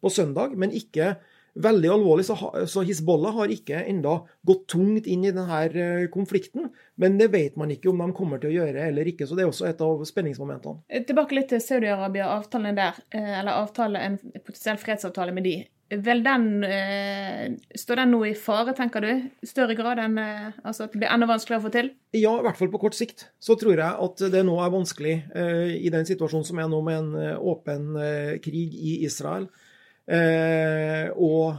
på 0.03 0.13
søndag, 0.13 0.57
men 0.59 0.75
ikke 0.77 1.15
veldig 1.55 1.91
alvorlig. 1.95 2.27
Så, 2.29 2.37
så 2.71 2.85
Hizbollah 2.87 3.37
har 3.37 3.53
ikke 3.53 3.83
enda 3.89 4.19
gått 4.47 4.67
tungt 4.73 5.09
inn 5.11 5.27
i 5.27 5.35
denne 5.35 5.61
eh, 5.69 6.07
konflikten. 6.13 6.71
Men 7.01 7.19
det 7.21 7.33
vet 7.35 7.59
man 7.61 7.73
ikke 7.75 7.93
om 7.93 8.03
de 8.03 8.09
kommer 8.17 8.43
til 8.43 8.53
å 8.53 8.57
gjøre 8.61 8.89
eller 8.89 9.13
ikke. 9.13 9.29
Så 9.29 9.39
det 9.39 9.47
er 9.47 9.53
også 9.53 9.69
et 9.71 9.85
av 9.85 10.03
spenningsmomentene. 10.09 11.05
Tilbake 11.09 11.39
litt 11.39 11.53
til 11.53 11.63
Saudi-Arabia, 11.65 12.31
avtalen 12.39 12.79
der. 12.79 12.99
Eller 13.13 13.55
avtale, 13.55 14.03
en 14.03 14.19
potensiell 14.41 14.81
fredsavtale 14.81 15.37
med 15.37 15.49
de. 15.49 15.57
Vil 15.93 16.23
den, 16.25 16.65
eh, 16.65 17.53
Står 17.77 17.97
den 17.97 18.13
nå 18.15 18.23
i 18.25 18.35
fare, 18.35 18.73
tenker 18.73 19.05
du? 19.05 19.29
Større 19.45 19.75
grad 19.77 20.01
enn 20.01 20.17
eh, 20.19 20.53
altså 20.65 20.87
at 20.87 20.95
det 20.95 21.03
blir 21.03 21.13
enda 21.13 21.29
vanskeligere 21.29 21.61
å 21.61 21.67
få 21.67 21.73
til? 21.75 21.91
Ja, 22.17 22.33
i 22.39 22.47
hvert 22.47 22.57
fall 22.57 22.71
på 22.73 22.81
kort 22.81 22.97
sikt. 22.97 23.27
Så 23.43 23.59
tror 23.61 23.77
jeg 23.77 23.93
at 24.07 24.25
det 24.33 24.45
nå 24.47 24.57
er 24.63 24.73
vanskelig 24.73 25.17
eh, 25.37 25.75
i 25.85 25.93
den 25.93 26.09
situasjonen 26.09 26.49
som 26.49 26.63
er 26.63 26.71
nå 26.73 26.81
med 26.87 27.01
en 27.03 27.13
eh, 27.21 27.37
åpen 27.37 27.93
eh, 28.01 28.39
krig 28.45 28.73
i 28.73 29.03
Israel. 29.05 29.51
Eh, 30.07 31.09
og 31.15 31.57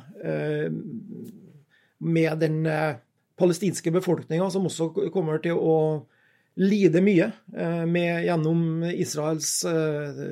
med 2.03 2.39
den 2.39 2.63
palestinske 3.39 3.91
befolkninga 3.91 4.49
som 4.51 4.67
også 4.67 4.89
kommer 5.11 5.39
til 5.43 5.57
å 5.59 5.77
lide 6.59 7.01
mye 7.01 7.31
eh, 7.57 7.85
med, 7.89 8.25
gjennom 8.27 8.83
Israels 8.93 9.63
eh, 9.65 10.23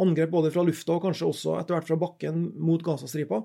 angrep 0.00 0.32
både 0.32 0.52
fra 0.54 0.64
lufta 0.64 0.96
og 0.96 1.04
kanskje 1.04 1.28
også 1.28 1.56
etter 1.58 1.76
hvert 1.76 1.90
fra 1.90 1.98
bakken 2.00 2.46
mot 2.56 2.82
Gazastripa, 2.84 3.42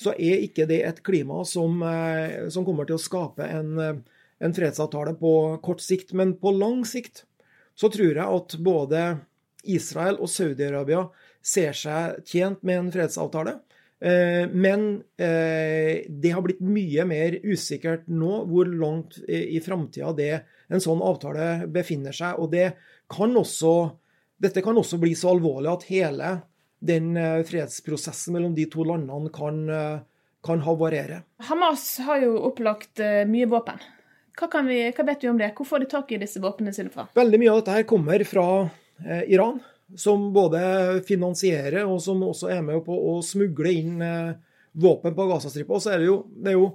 så 0.00 0.14
er 0.16 0.44
ikke 0.44 0.66
det 0.68 0.80
et 0.88 1.02
klima 1.04 1.42
som, 1.48 1.82
eh, 1.84 2.48
som 2.52 2.64
kommer 2.64 2.88
til 2.88 2.96
å 2.96 3.02
skape 3.02 3.48
en, 3.48 3.76
en, 3.82 4.56
fredsavtale 4.56 5.16
på 5.20 5.32
kort 5.64 5.84
sikt. 5.84 6.14
Men 6.16 6.36
på 6.40 6.54
lang 6.56 6.84
sikt 6.88 7.26
så 7.76 7.92
tror 7.92 8.08
jeg 8.08 8.24
at 8.24 8.56
både 8.64 9.06
Israel 9.66 10.20
og 10.22 10.30
Saudi-Arabia 10.32 11.04
ser 11.46 11.76
seg 11.78 12.26
tjent 12.26 12.64
med 12.66 12.80
en 12.80 12.92
fredsavtale. 12.94 13.60
Men 13.96 14.82
det 15.16 16.32
har 16.34 16.42
blitt 16.44 16.58
mye 16.60 17.06
mer 17.08 17.38
usikkert 17.40 18.02
nå 18.12 18.42
hvor 18.50 18.68
langt 18.68 19.16
i 19.24 19.56
framtida 19.64 20.10
en 20.68 20.82
sånn 20.82 21.00
avtale 21.04 21.66
befinner 21.72 22.12
seg. 22.16 22.40
Og 22.42 22.50
det 22.52 22.74
kan 23.12 23.32
også, 23.38 23.72
dette 24.42 24.62
kan 24.64 24.76
også 24.78 24.98
bli 25.02 25.14
så 25.18 25.32
alvorlig 25.34 25.72
at 25.72 25.88
hele 25.90 26.32
den 26.86 27.16
eh, 27.16 27.42
fredsprosessen 27.46 28.36
mellom 28.36 28.54
de 28.54 28.66
to 28.70 28.84
landene 28.86 29.30
kan, 29.34 29.62
eh, 29.72 29.98
kan 30.44 30.64
havarere. 30.66 31.22
Hamas 31.48 31.86
har 32.06 32.20
jo 32.24 32.36
opplagt 32.50 33.00
eh, 33.00 33.24
mye 33.28 33.48
våpen. 33.50 33.80
Hva, 34.36 34.60
vi, 34.66 34.82
hva, 34.92 35.06
vet 35.08 35.22
du 35.22 35.30
om 35.30 35.38
det? 35.40 35.54
Hvor 35.56 35.68
får 35.70 35.84
de 35.84 35.88
tak 35.94 36.12
i 36.12 36.20
disse 36.20 36.42
våpnene 36.42 36.74
sine 36.76 36.92
fra? 36.92 37.06
Veldig 37.16 37.40
mye 37.40 37.54
av 37.54 37.62
dette 37.62 37.78
her 37.78 37.86
kommer 37.88 38.24
fra 38.28 38.46
eh, 38.66 39.24
Iran, 39.32 39.62
som 39.94 40.32
både 40.34 40.60
finansierer 41.06 41.84
og 41.84 42.00
som 42.02 42.24
også 42.26 42.50
er 42.56 42.64
med 42.66 42.82
på 42.86 42.96
å 43.12 43.20
smugle 43.24 43.72
inn 43.72 44.02
eh, 44.02 44.34
våpen 44.72 45.14
på 45.14 45.28
Gazastripa. 45.30 45.76
Og 45.76 45.84
så 45.84 45.94
er 45.94 46.02
det 46.02 46.10
jo, 46.10 46.18
det 46.34 46.52
er 46.52 46.58
jo, 46.58 46.68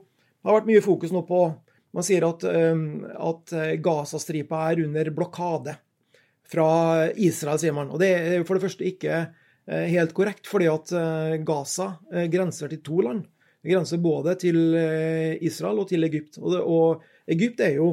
har 0.48 0.62
vært 0.62 0.72
mye 0.72 0.86
fokus 0.86 1.14
nå 1.14 1.26
på 1.28 1.44
man 1.92 2.06
sier 2.08 2.24
at, 2.24 2.46
at 2.48 3.52
Gazastripa 3.84 4.62
er 4.72 4.80
under 4.86 5.10
blokade 5.12 5.74
fra 6.52 7.10
Israel, 7.16 7.60
sier 7.62 7.76
man. 7.76 7.92
Og 7.92 8.02
det 8.02 8.12
er 8.12 8.46
for 8.48 8.58
det 8.58 8.66
første 8.66 8.88
ikke 8.88 9.14
eh, 9.22 9.88
helt 9.94 10.14
korrekt, 10.18 10.50
fordi 10.50 10.68
at 10.72 10.92
eh, 10.98 11.38
Gaza 11.48 11.94
eh, 12.12 12.28
grenser 12.32 12.72
til 12.72 12.84
to 12.86 13.04
land. 13.08 13.26
Det 13.62 13.76
grenser 13.76 14.02
både 14.02 14.34
til 14.42 14.58
Israel 15.46 15.84
og 15.84 15.92
til 15.92 16.02
Egypt. 16.08 16.40
Og, 16.42 16.48
det, 16.50 16.62
og 16.66 17.04
Egypt 17.30 17.60
jo, 17.76 17.92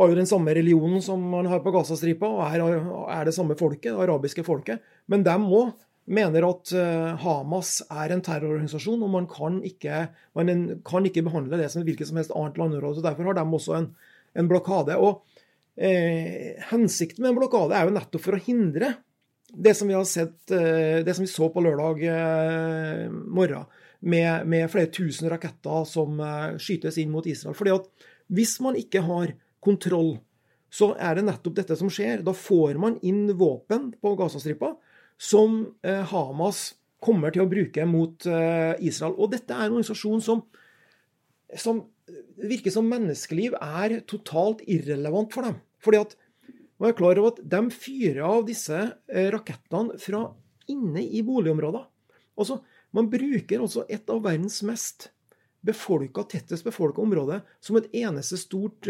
har 0.00 0.10
jo 0.10 0.18
den 0.18 0.28
samme 0.28 0.54
religionen 0.56 1.02
som 1.04 1.22
man 1.32 1.48
har 1.50 1.62
på 1.64 1.72
Gazastripa, 1.74 2.28
og 2.28 2.42
er, 2.48 2.64
er 3.12 3.28
det 3.28 3.36
samme 3.36 3.56
folket, 3.58 3.92
det 3.92 4.04
arabiske 4.06 4.44
folket. 4.46 4.84
Men 5.10 5.24
dem 5.26 5.46
òg 5.48 5.74
mener 6.10 6.46
at 6.48 6.72
eh, 6.74 7.10
Hamas 7.22 7.76
er 7.86 8.14
en 8.14 8.22
terrororganisasjon, 8.24 9.02
og 9.06 9.12
man 9.12 9.28
kan 9.30 9.60
ikke, 9.66 10.06
man 10.38 10.80
kan 10.86 11.06
ikke 11.06 11.24
behandle 11.26 11.60
det 11.60 11.68
som 11.72 11.84
hvilket 11.86 12.10
som 12.10 12.18
helst 12.18 12.34
annet 12.34 12.58
landområde. 12.58 13.04
Derfor 13.04 13.30
har 13.30 13.38
de 13.38 13.44
også 13.44 13.76
en, 13.78 13.92
en 14.38 14.50
blokade. 14.50 14.96
og 14.96 15.22
eh, 15.76 16.56
Hensikten 16.72 17.22
med 17.22 17.34
en 17.34 17.38
blokade 17.42 17.76
er 17.76 17.86
jo 17.86 17.94
nettopp 17.94 18.26
for 18.26 18.38
å 18.38 18.42
hindre 18.42 18.96
det 19.50 19.74
som 19.74 19.88
vi 19.90 19.94
har 19.94 20.06
sett, 20.08 20.50
eh, 20.50 21.02
det 21.04 21.14
som 21.14 21.26
vi 21.26 21.30
så 21.30 21.50
på 21.50 21.62
lørdag 21.62 22.02
eh, 22.06 23.06
morgen, 23.10 23.68
med, 24.00 24.46
med, 24.48 24.70
flere 24.72 24.88
tusen 24.94 25.28
raketter 25.28 25.84
som 25.88 26.20
eh, 26.24 26.56
skytes 26.62 26.98
inn 27.02 27.10
mot 27.12 27.26
Israel. 27.28 27.56
Fordi 27.58 27.74
at 27.74 27.88
hvis 28.30 28.56
man 28.64 28.78
ikke 28.78 29.02
har 29.04 29.34
kontroll, 29.64 30.16
så 30.70 30.92
er 30.98 31.18
det 31.18 31.26
nettopp 31.26 31.56
dette 31.58 31.76
som 31.78 31.90
skjer. 31.92 32.24
Da 32.26 32.34
får 32.36 32.78
man 32.80 32.98
inn 33.06 33.26
våpen 33.38 33.90
på 34.00 34.14
Gazastripa 34.18 34.74
som 35.20 35.62
eh, 35.84 36.04
Hamas 36.12 36.70
kommer 37.02 37.32
til 37.34 37.44
å 37.44 37.50
bruke 37.50 37.84
mot 37.88 38.26
eh, 38.28 38.74
Israel. 38.86 39.16
Og 39.18 39.32
dette 39.34 39.54
er 39.56 39.66
en 39.66 39.76
organisasjon 39.78 40.22
som, 40.24 40.44
som 41.58 41.82
virker 42.40 42.72
som 42.72 42.88
menneskeliv 42.88 43.56
er 43.58 44.00
totalt 44.08 44.62
irrelevant 44.70 45.32
for 45.34 45.48
dem. 45.48 45.60
Fordi 45.82 46.02
at 46.04 46.16
man 46.80 46.92
er 46.92 46.96
klar 46.96 47.18
over 47.20 47.34
at 47.34 47.40
de 47.52 47.62
fyrer 47.74 48.22
av 48.24 48.46
disse 48.48 48.76
eh, 48.80 49.28
rakettene 49.32 49.98
fra 50.00 50.24
inne 50.70 51.02
i 51.02 51.24
boligområder. 51.26 51.82
Altså, 52.40 52.60
man 52.96 53.10
bruker 53.12 53.60
altså 53.60 53.84
et 53.92 54.08
av 54.10 54.22
verdens 54.24 54.62
mest 54.66 55.10
befolka, 55.66 56.24
tettest 56.24 56.64
befolka 56.64 57.02
område 57.04 57.42
som 57.60 57.76
et 57.76 57.90
eneste 58.00 58.38
stort, 58.40 58.88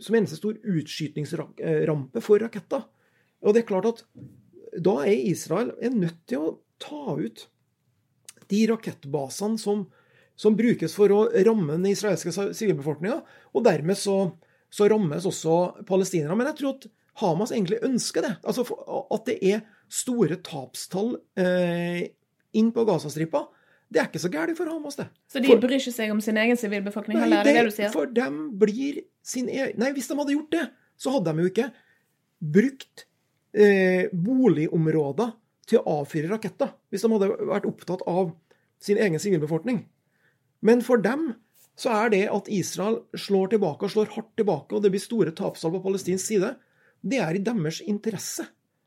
som 0.00 0.16
eneste 0.18 0.38
stor 0.38 0.56
utskytingsrampe 0.66 2.22
for 2.24 2.42
raketter. 2.42 2.86
Og 3.44 3.54
det 3.54 3.62
er 3.62 3.68
klart 3.68 3.90
at 3.90 4.02
da 4.82 4.98
er 5.06 5.28
Israel 5.30 5.72
er 5.80 5.94
nødt 5.94 6.18
til 6.28 6.42
å 6.42 6.56
ta 6.82 7.16
ut 7.16 7.46
de 8.50 8.62
rakettbasene 8.70 9.58
som, 9.60 9.86
som 10.38 10.56
brukes 10.58 10.94
for 10.96 11.12
å 11.14 11.22
ramme 11.46 11.78
den 11.78 11.88
israelske 11.90 12.32
sivilbefolkninga. 12.34 13.20
Og 13.54 13.64
dermed 13.66 13.98
så, 13.98 14.18
så, 14.70 14.88
rammes 14.90 15.26
også 15.28 15.86
palestinere. 15.88 16.36
Men 16.38 16.50
jeg 16.52 16.60
tror 16.60 16.76
at 16.76 16.88
Hamas 17.22 17.54
egentlig 17.54 17.80
ønsker 17.86 18.26
det. 18.26 18.34
Altså 18.44 18.66
At 19.14 19.28
det 19.28 19.38
er 19.40 19.64
store 19.88 20.38
tapstall 20.44 21.14
eh, 21.40 22.02
inn 22.58 22.72
på 22.74 22.84
Gazastripa. 22.88 23.46
Det 23.86 24.00
er 24.02 24.08
ikke 24.08 24.22
så 24.22 24.30
gærent 24.32 24.58
for 24.58 24.68
Hamas, 24.70 24.96
det. 24.98 25.06
Så 25.30 25.40
de 25.42 25.50
for, 25.52 25.62
bryr 25.62 25.78
ikke 25.78 25.94
seg 25.94 26.10
om 26.10 26.20
sin 26.24 26.38
egen 26.42 26.58
sivilbefolkning? 26.58 27.20
Nei, 27.22 27.42
det, 27.46 27.54
det, 27.54 27.66
du 27.68 27.74
sier? 27.74 27.92
For 27.94 28.10
dem 28.10 28.40
blir 28.58 29.04
sin 29.26 29.50
egen 29.52 29.78
Nei, 29.78 29.92
hvis 29.94 30.10
de 30.10 30.16
hadde 30.18 30.34
gjort 30.34 30.54
det, 30.56 30.64
så 30.98 31.12
hadde 31.14 31.34
de 31.34 31.44
jo 31.44 31.52
ikke 31.52 31.68
brukt 32.56 33.06
eh, 33.54 34.10
boligområder 34.12 35.34
til 35.70 35.80
å 35.80 36.00
avfyre 36.00 36.30
raketter, 36.32 36.74
hvis 36.90 37.06
de 37.06 37.12
hadde 37.14 37.30
vært 37.50 37.68
opptatt 37.68 38.02
av 38.10 38.34
sin 38.82 38.98
egen 39.02 39.22
sivilbefolkning. 39.22 39.84
Men 40.66 40.82
for 40.84 41.02
dem 41.02 41.32
så 41.78 41.92
er 41.92 42.12
det 42.12 42.22
at 42.32 42.48
Israel 42.52 43.02
slår 43.18 43.52
tilbake 43.54 43.86
og 43.86 43.92
slår 43.92 44.12
hardt 44.14 44.32
tilbake, 44.40 44.74
og 44.74 44.82
det 44.82 44.92
blir 44.94 45.02
store 45.02 45.34
tapstall 45.36 45.74
på 45.76 45.84
palestinsk 45.84 46.24
side, 46.24 46.54
det 47.06 47.20
er 47.22 47.36
i 47.36 47.42
deres 47.44 47.82
interesse. 47.84 48.46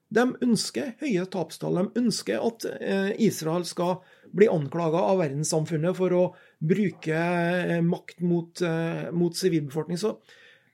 De 0.09 0.25
ønsker 0.41 0.95
høye 1.03 1.25
tapstall. 1.29 1.77
De 1.77 2.01
ønsker 2.01 2.41
at 2.41 2.65
eh, 2.79 3.11
Israel 3.21 3.65
skal 3.69 3.99
bli 4.35 4.49
anklaga 4.51 5.01
av 5.11 5.19
verdenssamfunnet 5.21 5.97
for 5.97 6.15
å 6.15 6.23
bruke 6.59 7.15
eh, 7.15 7.79
makt 7.85 8.21
mot, 8.25 8.61
eh, 8.65 9.09
mot 9.15 9.35
sivilbefolkning. 9.35 9.99
Så, 10.01 10.15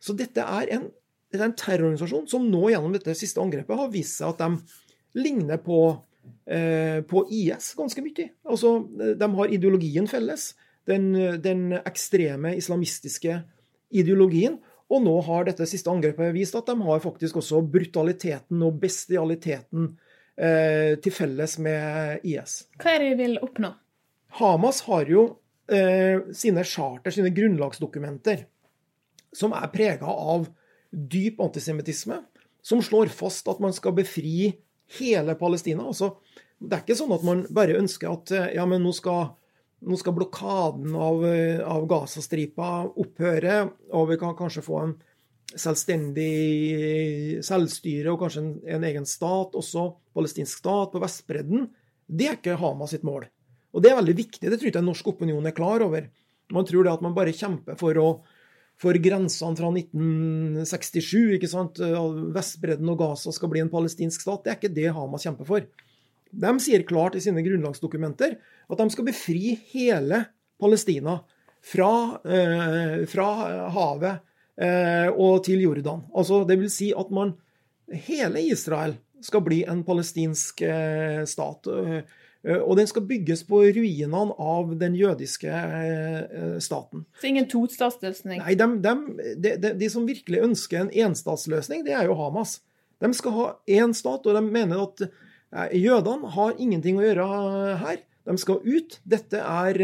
så 0.02 0.16
dette 0.18 0.44
er 0.44 0.72
en 0.78 0.90
dette, 0.90 1.42
er 1.42 1.50
en 1.50 1.58
terrororganisasjon 1.60 2.28
som 2.32 2.46
nå 2.48 2.70
gjennom 2.72 2.94
dette 2.96 3.16
siste 3.18 3.42
angrepet 3.44 3.80
har 3.80 3.90
vist 3.92 4.22
seg 4.22 4.32
at 4.32 4.44
de 4.44 5.24
ligner 5.26 5.60
på, 5.64 5.80
eh, 6.48 7.02
på 7.08 7.26
IS 7.34 7.74
ganske 7.78 8.04
mye. 8.04 8.30
Altså, 8.48 8.78
de 9.20 9.32
har 9.40 9.52
ideologien 9.52 10.08
felles. 10.12 10.54
Den, 10.86 11.10
den, 11.42 11.72
ekstreme 11.82 12.52
islamistiske 12.60 13.40
ideologien. 13.90 14.60
Og 14.94 15.02
nå 15.02 15.16
har 15.26 15.48
dette 15.48 15.66
siste 15.66 15.90
angrepet 15.90 16.36
vist 16.36 16.56
at 16.58 16.68
de 16.70 16.76
har 16.86 17.02
faktisk 17.02 17.40
også 17.42 17.64
brutaliteten 17.74 18.62
og 18.62 18.78
bestialiteten 18.84 19.96
til 20.36 21.14
felles 21.16 21.54
med 21.64 22.26
IS. 22.28 22.66
Hva 22.82 22.92
er 22.92 23.04
det 23.06 23.12
de 23.14 23.20
vil 23.22 23.38
oppnå? 23.40 23.70
Hamas 24.36 24.82
har 24.90 25.08
jo 25.08 25.22
eh, 25.72 26.26
sine 26.36 26.66
charter, 26.68 27.14
sine 27.16 27.32
grunnlagsdokumenter, 27.32 28.44
som 29.32 29.56
er 29.56 29.72
prega 29.72 30.12
av 30.12 30.50
dyp 30.92 31.40
antisemittisme 31.44 32.20
som 32.66 32.82
slår 32.82 33.12
fast 33.14 33.48
at 33.52 33.62
man 33.62 33.74
skal 33.76 33.94
befri 33.94 34.56
hele 35.00 35.36
Palestina. 35.38 35.86
Altså, 35.86 36.18
Det 36.58 36.72
er 36.72 36.84
ikke 36.86 36.96
sånn 36.98 37.14
at 37.14 37.24
man 37.28 37.42
bare 37.52 37.76
ønsker 37.78 38.10
at 38.10 38.32
ja, 38.56 38.64
men 38.66 38.82
nå 38.82 38.94
skal, 38.96 39.36
nå 39.86 39.98
skal 40.00 40.16
blokaden 40.16 40.96
av, 40.96 41.26
av 41.68 41.84
Gazastripa 41.92 42.88
opphøre, 42.96 43.58
og 43.92 44.08
vi 44.10 44.18
kan 44.22 44.38
kanskje 44.40 44.64
få 44.66 44.80
en 44.82 44.94
selvstendig 45.60 47.42
selvstyre 47.46 48.14
og 48.14 48.22
kanskje 48.24 48.44
en, 48.44 48.52
en 48.78 48.86
egen 48.90 49.08
stat, 49.10 49.56
også 49.56 49.88
palestinsk 50.16 50.62
stat, 50.62 50.92
på 50.94 51.02
Vestbredden. 51.04 51.70
Det 52.06 52.30
er 52.30 52.38
ikke 52.40 52.58
Hamas 52.62 52.94
sitt 52.96 53.06
mål. 53.08 53.28
Og 53.76 53.84
det 53.84 53.92
er 53.92 54.00
veldig 54.00 54.16
viktig. 54.18 54.48
Det 54.48 54.60
tror 54.60 54.72
jeg 54.72 54.86
norsk 54.86 55.08
opinion 55.12 55.48
er 55.48 55.56
klar 55.56 55.84
over. 55.84 56.08
Man 56.54 56.68
tror 56.68 56.86
det 56.86 56.94
at 56.94 57.04
man 57.04 57.16
bare 57.16 57.34
kjemper 57.36 57.78
for, 57.80 57.98
å, 58.00 58.10
for 58.80 59.00
grensene 59.02 59.58
fra 59.60 59.72
1967. 59.74 61.36
ikke 61.38 61.50
sant? 61.52 61.82
Vestbredden 62.36 62.92
og 62.94 63.02
Gaza 63.02 63.34
skal 63.36 63.52
bli 63.52 63.64
en 63.64 63.72
palestinsk 63.74 64.24
stat. 64.24 64.46
Det 64.46 64.54
er 64.54 64.60
ikke 64.62 64.76
det 64.78 64.94
Hamas 64.96 65.28
kjemper 65.28 65.50
for. 65.50 65.68
De 66.36 66.52
sier 66.64 66.84
klart 66.88 67.16
i 67.16 67.24
sine 67.24 67.44
grunnlagsdokumenter 67.46 68.38
at 68.40 68.80
de 68.82 68.88
skal 68.92 69.08
befri 69.08 69.56
hele 69.72 70.26
Palestina 70.62 71.20
fra, 71.66 72.22
eh, 72.26 73.06
fra 73.10 73.28
havet 73.74 74.12
eh, 74.12 74.24
og 74.56 75.42
til 75.44 75.60
Jordan. 75.66 76.06
Altså, 76.16 76.46
det 76.48 76.56
vil 76.62 76.70
si 76.72 76.94
at 76.96 77.10
man 77.12 77.34
Hele 77.92 78.40
Israel 78.42 78.94
skal 79.22 79.44
bli 79.46 79.60
en 79.68 79.82
palestinsk 79.86 80.62
eh, 80.66 81.26
stat. 81.28 81.68
Eh, 81.68 82.08
Eh, 82.46 82.62
og 82.62 82.78
den 82.78 82.90
skal 82.90 83.06
bygges 83.10 83.44
på 83.48 83.62
ruinene 83.76 84.38
av 84.38 84.74
den 84.80 84.96
jødiske 84.98 85.50
eh, 85.50 86.58
staten. 86.64 87.06
Så 87.20 87.30
ingen 87.32 87.48
tostatsløsning? 87.50 88.42
Nei, 88.44 88.56
de, 88.60 88.68
de, 88.84 89.56
de, 89.58 89.74
de, 89.80 89.90
som 89.92 90.06
virkelig 90.08 90.44
ønsker 90.46 90.84
en 90.84 90.94
enstatsløsning, 91.08 91.86
det 91.88 91.96
er 91.98 92.10
jo 92.10 92.18
Hamas. 92.20 92.60
De 93.02 93.12
skal 93.18 93.36
ha 93.36 93.48
én 93.68 93.96
stat, 93.98 94.28
og 94.28 94.38
de 94.38 94.44
mener 94.46 94.84
at 94.86 95.08
eh, 95.08 95.80
jødene 95.82 96.36
har 96.36 96.62
ingenting 96.62 97.02
å 97.02 97.08
gjøre 97.08 97.26
her. 97.82 98.04
De 98.26 98.38
skal 98.42 98.62
ut. 98.66 99.00
Dette 99.06 99.42
er 99.42 99.82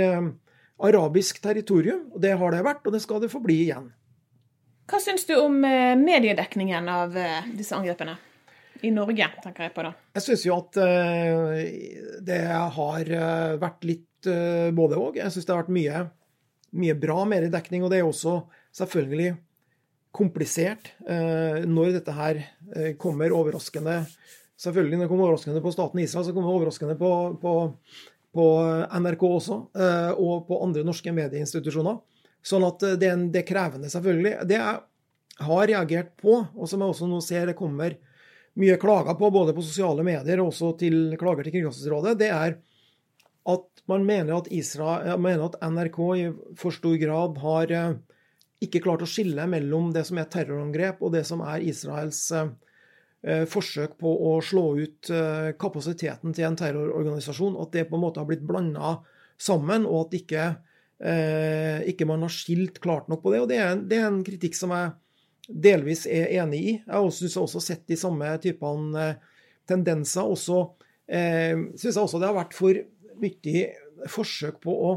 arabisk 0.81 1.37
territorium, 1.43 2.07
og 2.09 2.21
det 2.23 2.33
har 2.37 2.53
det 2.53 2.63
vært, 2.65 2.85
og 2.89 2.95
det 2.95 3.03
skal 3.03 3.21
det 3.21 3.29
forbli 3.29 3.59
igjen. 3.67 3.91
Hva 4.91 4.99
syns 4.99 5.23
du 5.29 5.37
om 5.39 5.53
mediedekningen 5.61 6.89
av 6.91 7.15
disse 7.55 7.77
angrepene? 7.77 8.17
I 8.83 8.89
Norge, 8.91 9.27
tenker 9.43 9.67
jeg 9.67 9.73
på 9.75 9.85
da. 9.85 9.91
Jeg 10.17 10.25
syns 10.25 10.43
jo 10.47 10.55
at 10.57 10.79
uh, 10.81 11.53
det 12.25 12.39
har 12.75 13.11
vært 13.61 13.85
litt 13.87 14.27
både 14.75 14.97
òg. 14.99 15.19
Jeg 15.21 15.33
syns 15.33 15.47
det 15.47 15.53
har 15.53 15.61
vært 15.61 15.73
mye, 15.73 16.01
mye 16.81 16.95
bra 16.99 17.23
mediedekning, 17.29 17.85
og 17.85 17.93
det 17.93 18.01
er 18.01 18.09
også 18.09 18.35
selvfølgelig 18.77 19.31
komplisert 20.11 20.91
når 21.01 21.93
dette 21.95 22.13
her 22.13 22.41
kommer 23.01 23.33
overraskende. 23.33 24.01
Selvfølgelig 24.61 24.99
når 24.99 25.07
det 25.07 25.11
kommer 25.13 25.29
overraskende 25.29 25.63
på 25.63 25.73
staten 25.73 26.03
Israel, 26.03 26.27
så 26.27 26.35
kommer 26.35 26.51
det 26.51 26.57
overraskende 26.59 26.97
på, 26.99 27.11
på, 27.41 27.53
på 28.35 28.47
NRK 29.01 29.23
også, 29.29 29.57
og 30.19 30.45
på 30.49 30.59
andre 30.67 30.83
norske 30.85 31.15
medieinstitusjoner. 31.15 31.97
Sånn 32.45 32.65
at 32.65 32.83
det 32.99 33.09
er, 33.09 33.27
det 33.31 33.43
er 33.43 33.47
krevende, 33.47 33.91
selvfølgelig. 33.93 34.33
Det 34.49 34.57
jeg 34.57 35.45
har 35.45 35.67
reagert 35.69 36.15
på, 36.21 36.39
og 36.41 36.69
som 36.69 36.81
jeg 36.81 36.93
også 36.95 37.09
nå 37.09 37.21
ser 37.25 37.51
det 37.51 37.57
kommer 37.59 37.97
mye 38.59 38.75
klager 38.81 39.15
på, 39.17 39.29
både 39.31 39.53
på 39.55 39.63
sosiale 39.63 40.03
medier 40.05 40.41
og 40.41 40.51
også 40.51 40.73
til 40.81 41.15
klager 41.19 41.47
til 41.47 41.55
Kringkastingsrådet, 41.55 42.17
det 42.19 42.31
er 42.33 42.57
at 43.49 43.83
man 43.89 44.05
mener 44.05 44.37
at, 44.37 44.49
Israel, 44.53 45.19
mener 45.21 45.47
at 45.47 45.59
NRK 45.65 45.99
i 46.17 46.25
for 46.59 46.75
stor 46.75 46.97
grad 47.01 47.39
har 47.41 47.73
eh, 47.73 47.93
ikke 48.61 48.83
klart 48.85 49.05
å 49.05 49.09
skille 49.09 49.47
mellom 49.49 49.89
det 49.95 50.03
som 50.07 50.19
er 50.21 50.29
terrorangrep 50.31 51.01
og 51.01 51.15
det 51.15 51.23
som 51.27 51.41
er 51.45 51.65
Israels 51.65 52.21
eh, 52.37 52.51
eh, 53.25 53.45
forsøk 53.49 53.97
på 54.01 54.11
å 54.29 54.35
slå 54.45 54.65
ut 54.83 55.11
kapasiteten 55.61 56.37
til 56.37 56.51
en 56.51 56.59
terrororganisasjon. 56.59 57.57
At 57.63 57.73
det 57.73 57.87
på 57.89 57.97
en 57.97 58.05
måte 58.05 58.21
har 58.21 58.29
blitt 58.29 58.45
blanda 58.45 58.99
sammen, 59.41 59.87
og 59.89 60.07
at 60.07 60.19
ikke, 60.21 60.51
ikke 61.01 62.05
man 62.05 62.21
har 62.21 62.29
skilt 62.29 62.75
klart 62.83 63.07
nok 63.09 63.23
på 63.23 63.31
det. 63.33 63.39
Og 63.41 63.47
det 63.49 63.57
er, 63.57 63.79
det 63.89 63.97
er 63.97 64.05
en 64.05 64.19
kritikk 64.25 64.53
som 64.53 64.73
jeg 64.75 64.91
delvis 65.51 66.05
er 66.09 66.31
enig 66.41 66.61
i. 66.61 66.73
Jeg 66.85 67.13
syns 67.15 67.35
jeg 67.35 67.43
også 67.43 67.61
sett 67.63 67.87
de 67.89 67.97
samme 67.99 68.29
typene 68.43 69.05
eh, 69.05 69.39
tendenser. 69.69 70.27
Også 70.27 70.59
eh, 71.07 71.55
syns 71.75 71.95
jeg 71.95 72.03
også 72.03 72.21
det 72.21 72.29
har 72.29 72.37
vært 72.37 72.57
for 72.57 72.81
mye 73.21 73.65
forsøk 74.11 74.61
på 74.63 74.75
å 74.89 74.93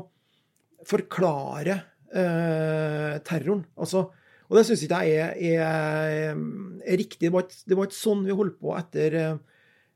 forklare 0.88 1.78
eh, 2.12 3.16
terroren. 3.26 3.64
Altså, 3.76 4.06
og 4.44 4.58
det 4.58 4.66
syns 4.68 4.84
ikke 4.84 5.02
jeg 5.08 5.24
er, 5.24 5.64
er, 5.64 6.38
er 6.84 7.00
riktig. 7.00 7.26
Det 7.26 7.34
var, 7.34 7.48
ikke, 7.48 7.64
det 7.70 7.78
var, 7.78 7.88
ikke, 7.88 8.00
sånn 8.02 8.24
vi 8.26 8.36
holdt 8.36 8.60
på 8.60 8.74
etter, 8.76 9.18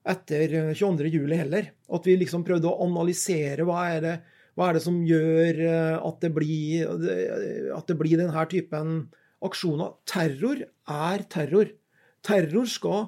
etter 0.09 0.57
22.07. 0.73 1.21
heller. 1.37 1.71
At 1.95 2.09
vi 2.09 2.17
liksom 2.21 2.47
prøvde 2.49 2.71
å 2.71 2.89
analysere 2.89 3.69
hva 3.69 3.85
er 3.93 4.05
det, 4.05 4.17
hva 4.59 4.69
er 4.69 4.79
det 4.79 4.83
som 4.83 4.99
gjør 5.07 5.61
eh, 5.63 5.97
at 6.03 6.25
det 6.25 6.33
blir, 6.35 6.89
at 7.77 7.87
det 7.87 7.97
blir 8.01 8.19
denne 8.19 8.45
typen 8.51 8.97
aksjoner. 9.45 9.95
Terror 10.09 10.65
er 10.67 11.25
terror. 11.31 11.71
Terror 12.27 12.67
skal 12.71 13.05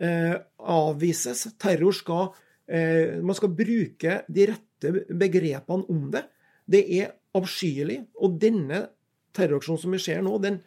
eh, 0.00 0.36
avvises. 0.58 1.46
Terror 1.60 1.96
skal 1.96 2.30
eh, 2.66 3.20
Man 3.20 3.36
skal 3.36 3.52
bruke 3.52 4.22
de 4.28 4.48
rette 4.52 4.94
begrepene 5.12 5.88
om 5.92 6.08
det. 6.14 6.24
Det 6.64 6.84
er 7.00 7.12
avskyelig. 7.36 8.00
Og 8.24 8.38
denne 8.40 8.86
terroraksjonen 9.34 9.82
som 9.82 9.94
vi 9.94 10.00
ser 10.02 10.22
nå, 10.24 10.36
den, 10.42 10.60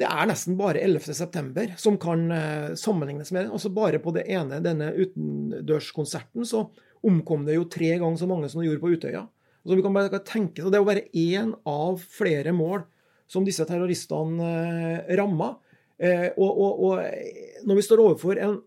det 0.00 0.08
er 0.08 0.26
nesten 0.30 0.58
bare 0.58 0.82
11.9. 0.82 1.76
som 1.80 1.98
kan 2.02 2.26
eh, 2.34 2.72
sammenlignes 2.80 3.30
med 3.34 3.46
det. 3.46 3.54
Altså 3.54 3.72
Bare 3.74 4.02
på 4.02 4.14
det 4.16 4.26
ene, 4.32 4.62
denne 4.64 4.90
utendørskonserten 4.96 6.48
så 6.48 6.66
omkom 7.04 7.44
det 7.46 7.58
jo 7.58 7.68
tre 7.68 7.92
ganger 8.00 8.16
så 8.18 8.28
mange 8.28 8.48
som 8.50 8.62
det 8.62 8.70
gjorde 8.70 8.82
på 8.82 8.94
Utøya. 8.96 9.26
Altså 9.64 9.78
vi 9.78 9.84
kan 9.84 9.96
bare 9.96 10.20
tenke, 10.20 10.62
så 10.62 10.70
Det 10.70 10.76
er 10.76 10.82
jo 10.82 10.90
bare 10.90 11.08
én 11.16 11.54
av 11.64 12.00
flere 12.00 12.52
mål 12.52 12.84
som 13.26 13.44
disse 13.46 13.64
terroristene 13.64 14.48
eh, 15.08 15.14
ramma. 15.16 15.54
Eh, 15.96 16.28
og, 16.36 16.50
og, 16.50 16.82
og, 16.84 17.64
når 17.64 17.78
vi 17.78 17.84
står 17.86 18.02
overfor 18.02 18.40
en 18.44 18.58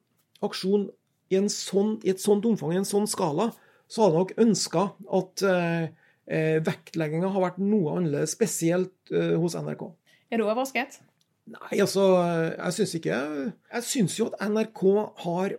aksjon 0.46 0.88
i, 1.30 1.38
en 1.38 1.50
sånn, 1.52 1.98
i 2.02 2.14
et 2.14 2.24
sånt 2.24 2.46
omfang, 2.50 2.74
i 2.74 2.80
en 2.82 2.88
sånn 2.88 3.06
skala, 3.10 3.52
så 3.88 4.04
hadde 4.04 4.16
jeg 4.16 4.24
nok 4.24 4.48
ønska 4.48 4.86
at 5.20 5.44
eh, 5.48 5.84
eh 6.28 6.58
vektlegginga 6.66 7.30
har 7.32 7.46
vært 7.46 7.62
noe 7.62 8.00
annerledes, 8.00 8.34
spesielt 8.34 9.14
eh, 9.14 9.36
hos 9.38 9.56
NRK. 9.56 9.86
Er 10.32 10.42
du 10.42 10.48
overrasket? 10.48 11.00
Nei, 11.48 11.78
altså, 11.80 12.04
jeg 12.52 12.76
syns 12.76 12.94
ikke 12.98 13.18
Jeg 13.48 13.84
syns 13.88 14.18
jo 14.18 14.26
at 14.28 14.42
NRK 14.52 14.82
har 15.24 15.54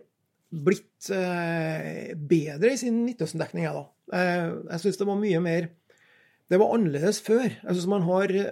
blitt 0.49 1.09
eh, 1.13 2.11
bedre 2.13 2.73
i 2.73 2.77
sin 2.81 2.99
Midtøsten-dekning, 3.05 3.65
jeg, 3.65 3.73
da. 3.73 3.87
Eh, 4.13 4.47
jeg 4.73 4.83
syns 4.83 4.99
det 5.01 5.07
var 5.09 5.19
mye 5.19 5.43
mer 5.43 5.69
det 6.49 6.57
var 6.57 6.73
annerledes 6.73 7.19
før. 7.21 7.45
Jeg 7.45 7.75
synes 7.75 7.89
man 7.91 8.07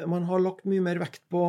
man 0.06 0.28
har 0.30 0.43
lagt 0.43 0.67
mye 0.70 0.84
mer 0.86 1.00
vekt 1.02 1.24
på 1.34 1.48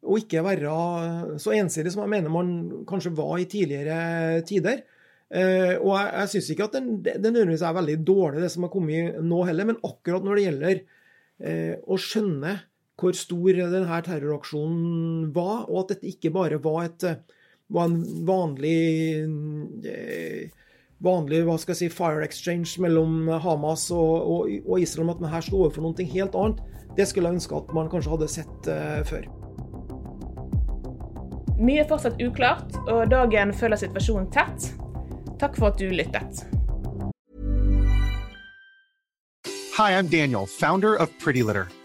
å 0.00 0.16
ikke 0.16 0.42
være 0.44 1.38
så 1.40 1.52
ensidig 1.56 1.92
som 1.92 2.04
jeg 2.04 2.12
mener 2.12 2.32
man 2.32 2.84
kanskje 2.88 3.14
var 3.16 3.38
i 3.40 3.48
tidligere 3.48 4.42
tider. 4.48 4.82
Eh, 5.30 5.76
og 5.78 5.92
jeg, 5.94 6.06
jeg 6.10 6.30
syns 6.32 6.50
ikke 6.52 6.66
at 6.66 6.76
den, 6.76 6.88
det 7.04 7.20
nødvendigvis 7.22 7.62
er 7.62 7.76
veldig 7.76 7.98
dårlig, 8.04 8.42
det 8.42 8.50
som 8.52 8.66
har 8.66 8.72
kommet 8.72 9.20
nå 9.22 9.44
heller, 9.46 9.68
men 9.68 9.78
akkurat 9.86 10.24
når 10.26 10.36
det 10.36 10.46
gjelder 10.46 10.80
eh, 11.46 11.74
å 11.86 11.98
skjønne 12.00 12.56
hvor 13.00 13.16
stor 13.16 13.56
denne 13.56 14.00
terroraksjonen 14.04 15.30
var, 15.32 15.68
og 15.70 15.84
at 15.84 15.94
dette 15.94 16.10
ikke 16.10 16.32
bare 16.34 16.58
var, 16.60 16.90
et, 16.90 17.06
var 17.72 17.88
en 17.88 18.00
vanlig 18.28 18.80
eh, 19.88 20.50
vanlig 21.04 21.44
hva 21.46 21.56
skal 21.60 21.74
jeg 21.74 21.80
si, 21.80 21.90
fire 21.94 22.24
exchange 22.24 22.80
mellom 22.82 23.28
Hamas 23.42 23.88
og, 23.94 24.14
og, 24.20 24.52
og 24.66 24.80
Israel, 24.80 25.12
at 25.14 25.22
man 25.22 25.32
her 25.32 25.44
står 25.44 25.66
overfor 25.66 25.86
noe 25.86 26.08
helt 26.14 26.36
annet, 26.36 26.62
det 26.96 27.08
skulle 27.08 27.30
jeg 27.30 27.40
ønske 27.40 27.56
at 27.56 27.74
man 27.76 27.90
kanskje 27.90 28.12
hadde 28.14 28.30
sett 28.30 28.70
uh, 28.70 29.00
før. 29.08 29.28
Mye 31.60 31.82
er 31.82 31.88
fortsatt 31.88 32.20
uklart, 32.24 32.72
og 32.88 33.10
dagen 33.12 33.52
følger 33.52 33.82
situasjonen 33.82 34.30
tett. 34.32 34.70
Takk 35.40 35.58
for 35.60 35.72
at 35.72 35.80
du 35.80 35.90
lyttet. 35.92 36.44
Hi, 39.76 39.92
I'm 39.96 40.08
Daniel, 40.08 40.46
founder 40.46 40.94
of 40.96 41.12
Pretty 41.18 41.42
Litter. 41.42 41.68